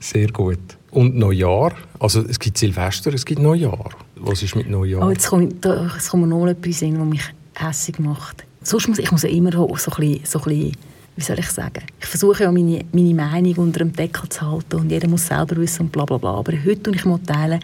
[0.00, 0.58] Sehr gut.
[0.90, 1.72] Und Neujahr?
[2.00, 3.90] Also es gibt Silvester, es gibt Neujahr.
[4.16, 5.06] Was ist mit Neujahr?
[5.06, 7.22] Oh, jetzt kommt, da, jetzt kommt noch etwas in, was mich
[7.54, 8.42] hässig macht.
[8.64, 10.76] Sonst muss ich muss ja immer so so ein bisschen, so ein bisschen,
[11.16, 14.80] wie soll ich sagen, ich versuche ja meine, meine Meinung unter dem Deckel zu halten
[14.80, 16.34] und jeder muss selber wissen und bla bla bla.
[16.34, 17.60] Aber heute tue ich mal teilen,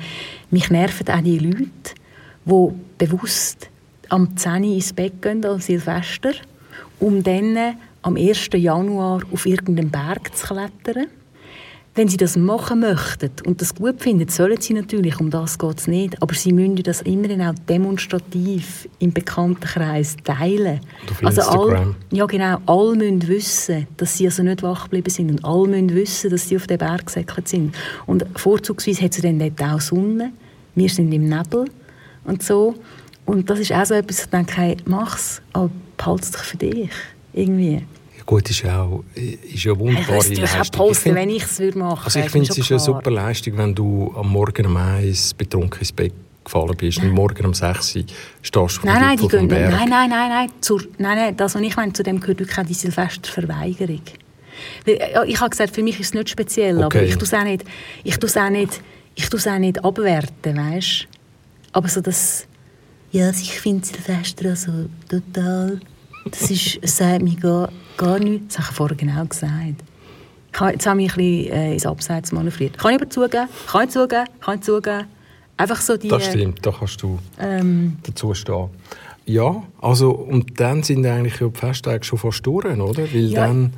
[0.50, 1.94] mich nerven auch die Leute,
[2.44, 3.70] die bewusst
[4.10, 6.32] am 10 Uhr ins Bett gehen, an Silvester,
[7.00, 8.50] um dann am 1.
[8.54, 11.06] Januar auf irgendeinen Berg zu klettern.
[11.98, 15.80] Wenn sie das machen möchten und das gut finden, sollen sie natürlich, um das geht
[15.80, 20.78] es nicht, aber sie müssen das immerhin auch demonstrativ im Bekanntenkreis teilen.
[21.24, 25.44] Also all, ja genau, alle müssen wissen, dass sie also nicht wach geblieben sind und
[25.44, 27.74] alle müssen wissen, dass sie auf den Berg gesäckelt sind.
[28.06, 30.30] Und vorzugsweise hat sie dann dort auch Sonne,
[30.76, 31.64] wir sind im Nebel
[32.22, 32.76] und so.
[33.26, 36.58] Und das ist auch so etwas, ich denke, hey, mach's, aber behalte es doch für
[36.58, 36.90] dich,
[37.32, 37.82] irgendwie.
[38.28, 40.86] Gut, ist ja auch ist ja Ich wunderbare würde es natürlich auch Leistung.
[40.86, 43.74] posten, find- wenn ich es machen also ich finde, es ist eine super Leistung, wenn
[43.74, 46.12] du am Morgen um 1 betrunken ins Bett
[46.44, 48.04] gefallen bist und morgen um 6 Uhr
[48.42, 49.70] stehst du Nein, nein, die gehen, Berg.
[49.72, 52.58] nein, nein, nein, nein, zur, nein, nein, das, was ich meine, zu dem gehört wirklich
[52.58, 54.02] auch die Silvesterverweigerung.
[54.86, 57.04] Ja, Ich habe gesagt, für mich ist es nicht speziell, aber Okay.
[57.06, 57.64] ich tue es auch nicht,
[58.04, 58.82] ich tue es auch nicht,
[59.14, 61.06] ich tue es auch nicht abwerten, weißt?
[61.72, 62.46] Aber so das,
[63.10, 64.72] ja, also ich finde Silvester also
[65.08, 65.80] total,
[66.30, 69.84] das ist, sagt mir gar, gar nichts, das habe ich vorher genau gesagt.
[70.72, 72.78] Jetzt habe ich mich ein bisschen äh, ins Abseits manövriert.
[72.78, 75.04] Kann ich aber zugeben, kann ich zugeben, kann ich zugeben.
[75.56, 76.08] Einfach so die...
[76.08, 78.68] Das stimmt, da kannst du Ähm, dazu stehen.
[79.26, 83.02] Ja, also und dann sind eigentlich ja die Festtage schon fast durch, oder?
[83.12, 83.72] Weil Ja, dann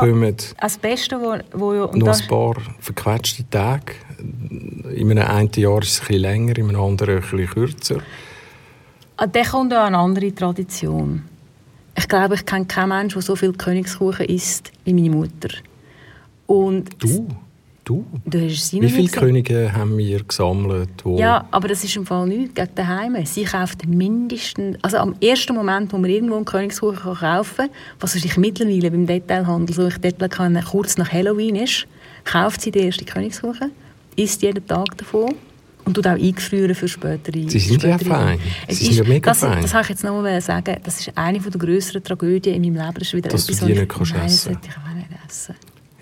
[0.00, 3.92] kommen Das Beste, wo, wo noch ein paar verquetschte Tage.
[4.94, 7.98] In einem einen Jahr ist es ein bisschen länger, in einem anderen ein bisschen kürzer.
[9.16, 11.22] ah, der kommt ja eine andere Tradition.
[11.98, 15.48] Ich glaube, ich kenne keinen Menschen, der so viel Königskuchen isst wie meine Mutter.
[16.46, 17.28] Und Du?
[17.84, 18.04] Du?
[18.24, 19.20] du hast Wie viele gesehen.
[19.20, 20.90] Könige haben wir gesammelt?
[21.04, 23.24] Ja, aber das ist im Fall nichts gegen daheim.
[23.24, 28.12] Sie kauft mindestens, also am ersten Moment, wo man irgendwo einen Königskuchen kaufen kann, was
[28.14, 31.86] sich mittlerweile beim Detailhandel, so ich dort kann, kurz nach Halloween ist,
[32.24, 33.70] kauft sie den ersten Königskuchen,
[34.16, 35.36] isst jeden Tag davon
[35.86, 38.38] und tut auch eingefrieren für spätere Sie sind ja spätere fein.
[38.66, 39.62] Es Sie sind ist, ja mega das, fein.
[39.62, 40.76] Das habe ich jetzt noch mal sagen.
[40.82, 42.98] Das ist eine der grösseren Tragödien in meinem Leben.
[42.98, 44.52] Das ist wieder Dass du etwas, die was nicht kannst das essen.
[44.52, 45.54] nicht essen.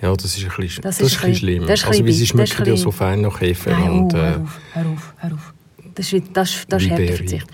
[0.02, 1.66] Ja, das ist ein bisschen, Das das ist ist ein bisschen schlimm.
[1.66, 3.70] das ist ein also, wie sie das schmecken ja so fein nach Hefe.
[3.70, 5.54] Nein, und, äh, hör auf, hör auf, hör auf.
[5.94, 6.90] Das ist, das, das ist.
[6.90, 7.46] Härteverzicht.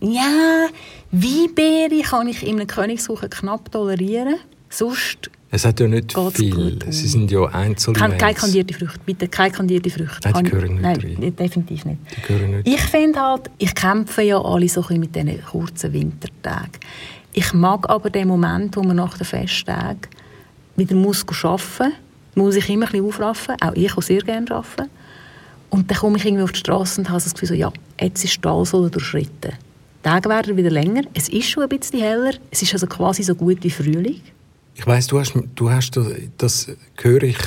[0.00, 0.66] Ja,
[1.12, 4.36] Weinbeere kann ich in einem Königskuchen knapp tolerieren.
[4.68, 6.54] Sonst es hat ja nicht Geht's viel.
[6.54, 6.84] gut.
[6.90, 9.00] Sie sind ja einzelne kein, keine kandierte Früchte.
[9.04, 10.30] Bitte keine kandierte Früchte.
[10.30, 11.36] Nein, die gehören nicht Nein, rein.
[11.36, 11.98] definitiv nicht.
[12.16, 12.68] Die gehören nicht.
[12.68, 16.78] Ich finde halt, ich kämpfe ja alle so ein mit diesen kurzen Wintertagen.
[17.32, 20.00] Ich mag aber den Moment, wo man nach den Festtagen
[20.76, 21.92] wieder muss arbeiten
[22.34, 23.56] muss, muss ich immer ein bisschen aufraffen.
[23.60, 24.88] Auch ich kann sehr gerne arbeiten.
[25.70, 28.24] Und dann komme ich irgendwie auf die Straße und habe das Gefühl, so, ja, jetzt
[28.24, 29.52] ist die Talsohle durchschritten.
[29.52, 31.02] Die Tage werden wieder länger.
[31.14, 32.32] Es ist schon ein bisschen heller.
[32.50, 34.20] Es ist also quasi so gut wie Frühling.
[34.74, 36.06] Ich weiss, du hast, du hast das,
[36.38, 37.38] das höre ich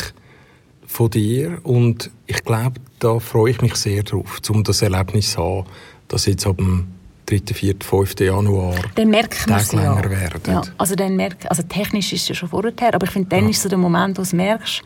[0.86, 5.42] von dir und ich glaube, da freue ich mich sehr drauf, um das Erlebnis zu
[5.44, 5.68] haben,
[6.08, 6.88] dass jetzt ab dem
[7.26, 8.20] 3., 4., 5.
[8.20, 9.94] Januar Dann merkt man Tage ja.
[9.96, 10.42] länger werden.
[10.46, 10.62] ja.
[10.78, 13.62] Also, dann merk, also technisch ist es ja schon vorher, aber ich finde, dann ist
[13.62, 14.84] so der Moment, wo du es merkst.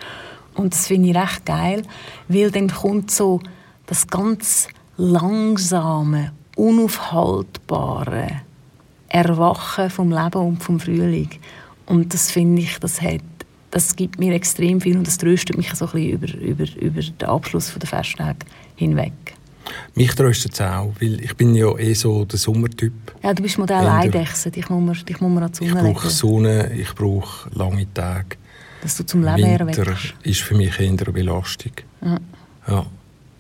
[0.56, 1.84] Und das finde ich recht geil,
[2.28, 3.42] weil dann kommt so
[3.86, 8.42] das ganz langsame, unaufhaltbare
[9.10, 11.30] Erwachen vom Leben und vom Frühling.
[11.88, 13.22] Und das finde ich, das hat
[13.72, 17.02] das gibt mir extrem viel und das tröstet mich so ein bisschen über, über, über
[17.02, 18.40] den Abschluss der Festtage
[18.76, 19.12] hinweg.
[19.96, 22.94] Mich tröstet es auch, weil ich bin ja eh so der Sommertyp.
[23.22, 25.84] Ja, du bist Modell Eidechse, dich muss man, dich muss man an die Ich Sonne
[25.84, 28.38] brauche legen, Sonne, ich brauche lange Tage.
[28.82, 30.14] dass du zum Leben Winter erweckst.
[30.24, 31.74] ist für mich eher eine Belastung.
[32.02, 32.18] Ja.
[32.68, 32.86] Ja.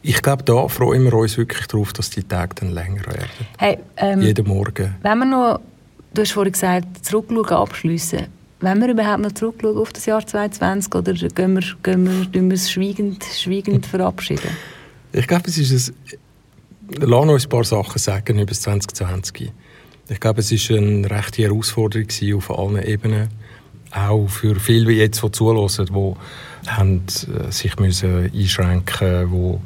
[0.01, 3.29] Ich glaube, da freuen wir uns wirklich darauf, dass die Tage dann länger werden.
[3.57, 4.95] Hey, ähm, Jeden Morgen.
[5.01, 5.60] wenn wir noch,
[6.13, 8.37] du hast vorhin gesagt, zurückschauen, abschliessen.
[8.60, 12.56] Wenn wir überhaupt noch zurückschauen auf das Jahr 2020 oder gehen wir, gehen wir, wir
[12.56, 14.50] es schweigend, schweigend verabschieden?
[15.12, 15.96] Ich glaube, es ist ein...
[17.02, 19.52] Lass uns ein paar Sachen sagen über das 2020.
[20.10, 23.28] Ich glaube, es war eine rechte Herausforderung auf allen Ebenen.
[23.91, 29.62] Auch für viele, die jetzt die zuhören, die haben, äh, sich müssen einschränken mussten,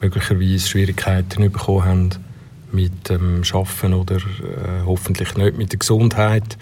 [0.00, 2.29] die möglicherweise Schwierigkeiten bekommen haben
[2.72, 6.56] mit dem Arbeiten oder äh, hoffentlich nicht mit der Gesundheit.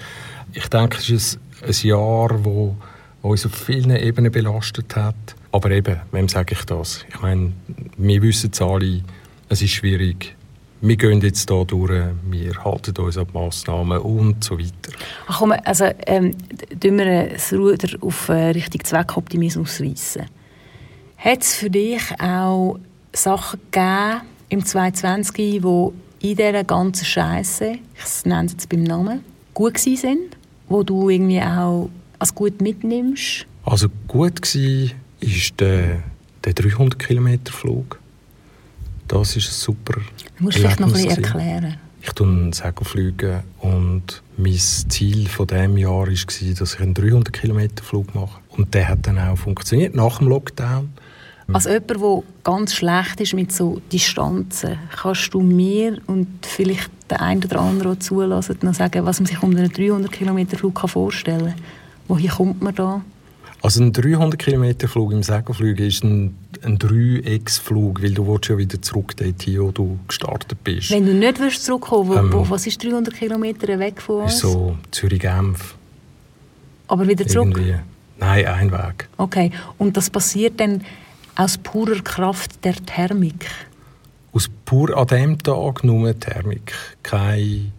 [0.52, 2.76] Ich denke, es ist ein, ein Jahr, wo,
[3.22, 5.14] wo uns auf vielen Ebenen belastet hat.
[5.52, 7.04] Aber eben, wem sage ich das?
[7.08, 7.52] Ich meine,
[7.96, 9.02] wir wissen es alle,
[9.48, 10.34] es ist schwierig.
[10.80, 11.90] Wir gehen jetzt hier durch,
[12.30, 14.96] wir halten uns an die Massnahmen und so weiter.
[15.26, 16.32] Ach komm, also ähm,
[16.78, 20.26] tun wir das Ruder auf äh, Richtung Zweckoptimismus reissen.
[21.16, 22.78] Hat es für dich auch
[23.12, 25.62] Sachen gegeben im 2020, die
[26.20, 29.20] in dieser ganzen Scheiße, ich nenne es jetzt beim Namen,
[29.54, 30.36] gut gewesen sind,
[30.68, 33.46] wo du irgendwie auch als gut mitnimmst?
[33.64, 36.02] Also gut war ist der,
[36.44, 37.98] der 300-Kilometer-Flug.
[39.06, 40.00] Das ist ein super
[40.36, 41.76] Du musst vielleicht noch ein bisschen erklären.
[42.00, 48.40] Ich tue Segelflüge und mein Ziel von diesem Jahr war, dass ich einen 300-Kilometer-Flug mache.
[48.50, 50.90] Und der hat dann auch funktioniert, nach dem Lockdown.
[51.50, 57.22] Als jemand, der ganz schlecht ist mit so Distanzen, kannst du mir und vielleicht der
[57.22, 61.64] ein oder andere, der zulässt, noch sagen, was man sich unter einem 300-Kilometer-Flug vorstellen kann?
[62.06, 63.02] Woher kommt man da?
[63.62, 69.16] Also ein 300-Kilometer-Flug im Segelflug ist ein, ein 3x-Flug, weil du willst ja wieder zurück
[69.16, 70.90] dorthin, wo du gestartet bist.
[70.90, 74.34] Wenn du nicht willst zurückkommen Ähm, wo, wo, was ist 300 Kilometer weg von uns?
[74.34, 75.76] ist so Zürich-Genf.
[76.88, 77.56] Aber wieder zurück?
[77.56, 77.76] Irgendwie.
[78.18, 79.08] Nein, ein Weg.
[79.16, 79.50] Okay.
[79.78, 80.82] Und das passiert dann
[81.38, 83.46] aus purer Kraft der Thermik?
[84.32, 86.74] Aus pur an dem Tag nur Thermik.
[87.02, 87.72] Kein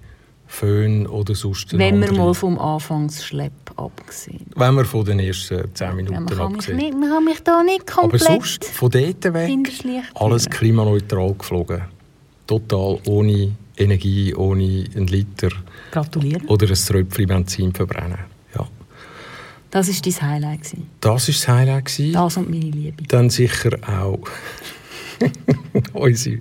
[0.47, 4.47] Föhn oder sonst Wenn wir mal vom Anfangsschlepp abgesehen.
[4.55, 7.43] Wenn wir von den ersten 10 Ja, Minuten man, kann mich nicht, man kann mich
[7.43, 9.51] da nicht Aber komplett sonst, von dort weg,
[10.15, 11.81] alles klimaneutral geflogen.
[12.47, 15.49] Total ohne Energie, ohne einen Liter
[15.91, 16.45] Gratuliere.
[16.47, 18.19] oder ein Tröpfchen Benzin verbrennen.
[19.71, 20.63] Das war dein Highlight.
[20.63, 20.87] gewesen.
[21.01, 21.85] Das war das Highlight.
[21.85, 22.13] gewesen.
[22.13, 23.03] Das und meine Liebe.
[23.07, 24.19] Dann sicher auch
[25.93, 26.39] unsere,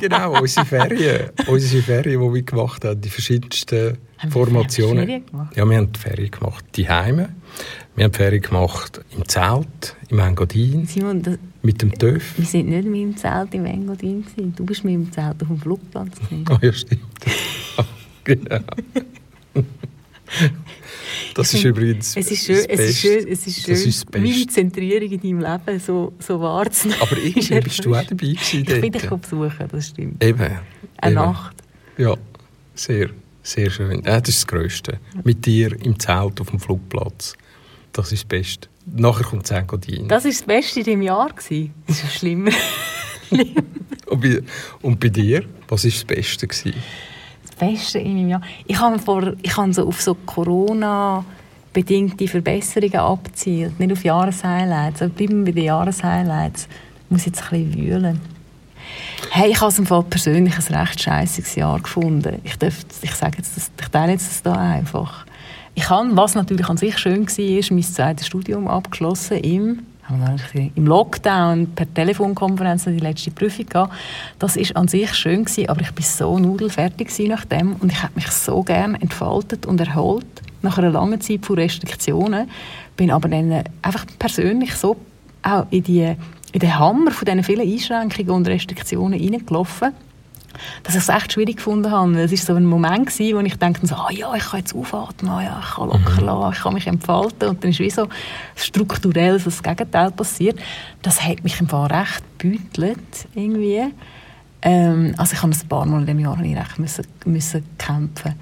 [0.00, 1.30] genau, unsere Ferien.
[1.46, 5.06] unsere Ferien, die wir gemacht haben, die verschiedensten Haben wir Formationen.
[5.06, 5.56] Ferien gemacht?
[5.56, 7.28] Ja, wir haben die Ferien gemacht, die Heime.
[7.94, 12.34] Wir haben die Ferien gemacht im Zelt, im Engadin, Simon, das, mit dem TÜV.
[12.36, 14.22] wir sind nicht mit dem Zelt im Engadin.
[14.24, 14.54] gewesen.
[14.56, 16.16] Du bist mit dem Zelt auf dem Flugplatz.
[16.50, 17.02] Ah, ja, stimmt.
[18.24, 18.58] genau.
[21.34, 23.00] Das Ich ist find, übrigens Es ist schön, das es ist Beste.
[23.08, 24.46] schön, es ist Das schön ist das meine Beste.
[24.48, 27.02] Zentrierung in deinem Leben so, so wahrzunehmen.
[27.02, 30.22] Aber irgendwie bist du auch dabei gewesen Ich bin dich besuchen, das stimmt.
[30.24, 30.40] Eben.
[30.42, 30.60] Eine
[31.06, 31.14] eben.
[31.14, 31.56] Nacht.
[31.98, 32.14] Ja,
[32.74, 33.10] sehr,
[33.42, 34.02] sehr schön.
[34.04, 34.98] Ja, das ist das Größte.
[35.24, 37.34] Mit dir im Zelt auf dem Flugplatz.
[37.92, 38.68] Das ist das Beste.
[38.86, 40.08] Nachher kommt Engadin.
[40.08, 41.32] Das war das Beste in diesem Jahr.
[41.32, 41.72] gewesen.
[41.86, 42.48] Das ist schlimm.
[44.06, 44.42] Und bei,
[44.82, 46.46] und bei dir, was war das Beste?
[46.46, 46.74] Gewesen?
[47.54, 48.42] Beste in meinem Jahr?
[48.66, 51.24] Ich habe, vor, ich habe so auf so Corona
[51.72, 55.02] bedingte Verbesserungen abzielt, nicht auf Jahreshighlights.
[55.02, 56.68] Also bleiben wir bei den Jahreshighlights.
[57.04, 58.20] Ich muss jetzt ein bisschen wühlen.
[59.30, 62.40] Hey, ich habe es im Fall persönlich ein recht scheißiges Jahr gefunden.
[62.44, 65.26] Ich, darf, ich sage jetzt, das, ich teile jetzt das da einfach.
[65.74, 69.80] Ich habe, was natürlich an sich schön war, mein zweites Studium abgeschlossen im
[70.74, 73.92] im Lockdown per Telefonkonferenz die letzte Prüfung gehabt.
[74.38, 78.02] Das ist an sich schön gewesen, aber ich bin so nudelfertig nach dem und ich
[78.02, 80.26] habe mich so gern entfaltet und erholt
[80.62, 82.50] nach einer langen Zeit von Restriktionen.
[82.96, 84.96] Bin aber dann einfach persönlich so
[85.42, 86.16] auch in die
[86.52, 89.92] in den Hammer von diesen vielen Einschränkungen und Restriktionen hineingelaufen
[90.82, 92.20] dass ich es echt schwierig gefunden habe.
[92.20, 94.74] Es war so ein Moment, gewesen, wo ich dachte, so, ah, ja, ich kann jetzt
[94.74, 96.26] aufatmen, ah, ja, ich kann locker mhm.
[96.26, 97.48] lassen, ich kann mich entfalten.
[97.48, 98.08] Und dann ist wie so
[98.56, 100.58] strukturell so das Gegenteil passiert.
[101.02, 102.98] Das hat mich im Fall recht beutelt,
[103.34, 103.84] irgendwie.
[104.62, 108.34] Ähm, also ich habe ein paar Mal in diesem Jahr recht müssen, müssen kämpfen.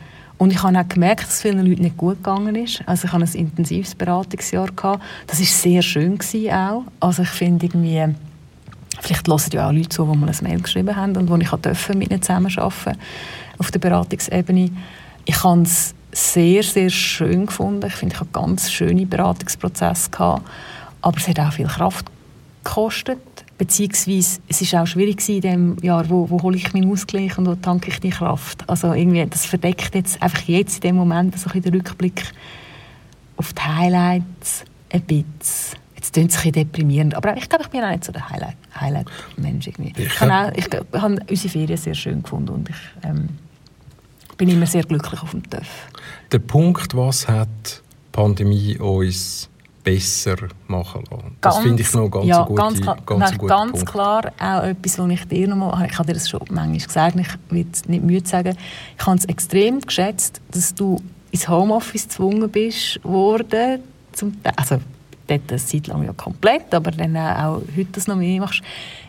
[0.42, 2.82] Und ich habe auch gemerkt, dass es vielen Leuten nicht gut gegangen ist.
[2.86, 4.66] Also ich hatte ein intensives Beratungsjahr.
[4.74, 5.00] Gehabt.
[5.28, 6.84] Das war sehr schön gewesen auch.
[6.98, 8.04] Also ich finde irgendwie
[9.00, 11.48] Vielleicht hören ja auch Leute zu, die mal ein Mail geschrieben haben und wo ich
[11.48, 12.98] durfte mit ihnen zusammenarbeiten
[13.58, 14.70] auf der Beratungsebene.
[15.24, 17.86] Ich habe es sehr, sehr schön gefunden.
[17.86, 20.42] Ich finde, ich habe ganz schöne Beratungsprozesse gehabt.
[21.00, 22.06] Aber es hat auch viel Kraft
[22.62, 23.18] gekostet.
[23.58, 27.46] Beziehungsweise, es war auch schwierig in dem Jahr, wo, wo hole ich meinen Ausgleich und
[27.46, 28.68] wo tanke ich die Kraft.
[28.68, 32.24] Also irgendwie, das verdeckt jetzt einfach jetzt in dem Moment so ein den Rückblick
[33.36, 35.81] auf die Highlights ein bisschen.
[36.02, 38.28] Jetzt klingt es ein bisschen deprimierend, aber ich glaube, ich bin auch nicht so der
[38.28, 39.68] Highlight-Mensch.
[39.68, 43.28] Highlight ich, ich, habe ich, habe unsere Ferien sehr schön gefunden und ich ähm,
[44.36, 45.68] bin immer sehr glücklich auf dem TÜV.
[46.32, 49.48] Der Punkt, was hat die Pandemie uns
[49.84, 50.34] besser
[50.66, 51.36] machen lassen?
[51.40, 54.98] Das finde ich noch ganz ja, gute, ganz, klar, ganz, nein, ganz klar auch etwas,
[54.98, 57.86] was ich dir noch mal, ich habe dir das schon manchmal gesagt, ich will es
[57.86, 58.58] nicht müde sagen,
[58.98, 61.00] ich habe es extrem geschätzt, dass du
[61.30, 64.80] ins Homeoffice gezwungen bist worden, zum, also
[65.26, 68.62] dort eine Zeit lang ja komplett, aber dann auch heute das noch mehr machst,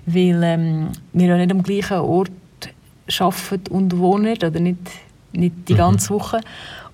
[0.05, 2.31] weil ähm, wir ja nicht am gleichen Ort
[3.19, 4.79] arbeiten und wohnen, oder nicht,
[5.31, 5.77] nicht die mhm.
[5.77, 6.41] ganze Woche.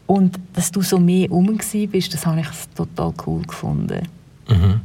[0.07, 1.45] Und dass du so mehr um
[1.91, 4.07] bist, das habe ich total cool gefunden.
[4.47, 4.81] Mhm.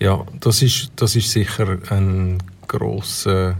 [0.00, 3.56] Ja, das ist, das ist sicher ein grosser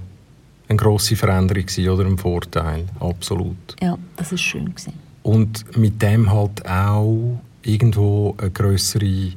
[0.70, 3.56] eine grosse Veränderung oder ein Vorteil, absolut.
[3.82, 4.94] Ja, das ist schön gewesen.
[5.22, 9.32] Und mit dem halt auch irgendwo eine größere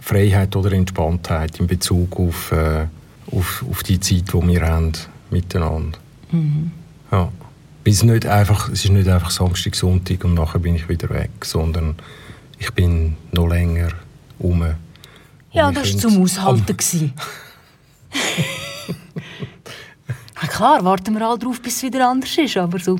[0.00, 2.86] Freiheit oder Entspanntheit in Bezug auf, äh,
[3.30, 4.92] auf, auf die Zeit, die wir haben
[5.30, 5.98] miteinander.
[6.30, 6.72] Mhm.
[7.10, 7.30] Ja.
[7.84, 11.08] Es ist, nicht einfach, es ist nicht einfach Samstag, Sonntag und nachher bin ich wieder
[11.08, 11.94] weg, sondern
[12.58, 13.88] ich bin noch länger
[14.38, 14.62] um.
[15.52, 16.76] Ja, das war zum Aushalten.
[20.42, 22.98] ja, klar, warten wir alle darauf, bis es wieder anders ist, aber so...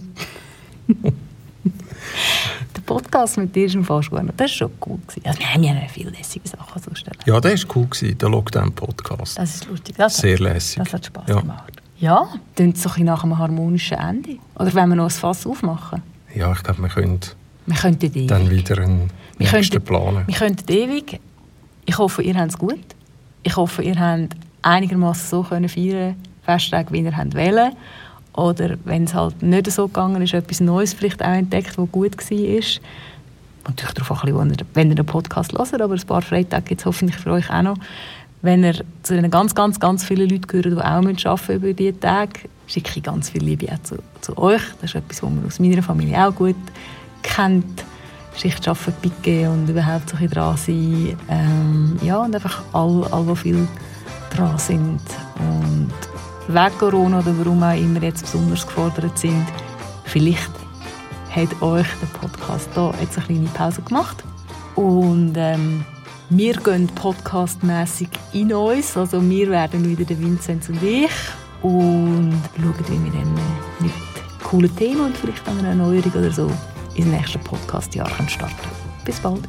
[2.89, 4.21] Podcast mit dir ist im fast gut.
[4.21, 4.99] Das war schon cool.
[5.23, 7.19] Also, wir haben ja viele lässige Sachen so stellen.
[7.27, 9.39] Ja, das war cool, gewesen, der Lockdown-Podcast.
[9.39, 9.97] Das ist lustig.
[9.97, 10.83] Das Sehr hat, lässig.
[10.83, 11.41] Das hat Spass ja.
[11.41, 11.73] gemacht.
[11.99, 14.39] Ja, klingt so ein nach einem harmonischen Ende.
[14.55, 16.03] Oder wenn wir noch ein Fass aufmachen?
[16.35, 17.21] Ja, ich glaube, wir können
[17.67, 18.29] wir könnten ewig.
[18.29, 20.27] dann wieder einen wir nächsten könnten, planen.
[20.27, 21.21] Wir könnten ewig.
[21.85, 22.81] Ich hoffe, ihr habt es gut.
[23.43, 27.77] Ich hoffe, ihr habt einigermaßen so können feiern Festtage, wie ihr wollt.
[28.39, 32.17] Oder wenn es halt nicht so gegangen ist, etwas Neues vielleicht auch entdeckt, was gut
[32.17, 32.81] war.
[33.67, 36.87] Natürlich darauf ein bisschen, wenn ihr den Podcast hört, aber ein paar Freitage gibt es
[36.87, 37.77] hoffentlich für euch auch noch.
[38.41, 41.99] Wenn ihr zu den ganz, ganz, ganz vielen Leuten gehört, die auch arbeiten über diese
[41.99, 44.63] Tage, schicke ich ganz viel Liebe auch zu, zu euch.
[44.81, 46.55] Das ist etwas, was man aus meiner Familie auch gut
[47.25, 47.85] kennt.
[48.37, 51.17] Schicht arbeiten, Picke und überhaupt so ein dran sein.
[51.29, 53.67] Ähm, ja, und einfach alle, all, die viel
[54.31, 55.01] dran sind.
[55.41, 55.91] Und
[56.49, 59.47] wegen Corona oder warum auch immer jetzt besonders gefordert sind,
[60.05, 60.51] vielleicht
[61.31, 64.25] hat euch der Podcast hier jetzt eine kleine Pause gemacht.
[64.75, 65.85] Und ähm,
[66.31, 68.97] wir gehen podcastmäßig in uns.
[68.97, 71.11] Also wir werden wieder der Vinzenz und ich
[71.63, 73.35] und schauen, wie wir dann
[73.81, 73.93] mit
[74.43, 76.51] coolen Themen und vielleicht auch einer Erneuerung oder so
[76.95, 78.55] ins nächste Podcastjahr starten.
[79.05, 79.43] Bis bald.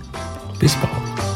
[0.59, 1.28] Bis bald.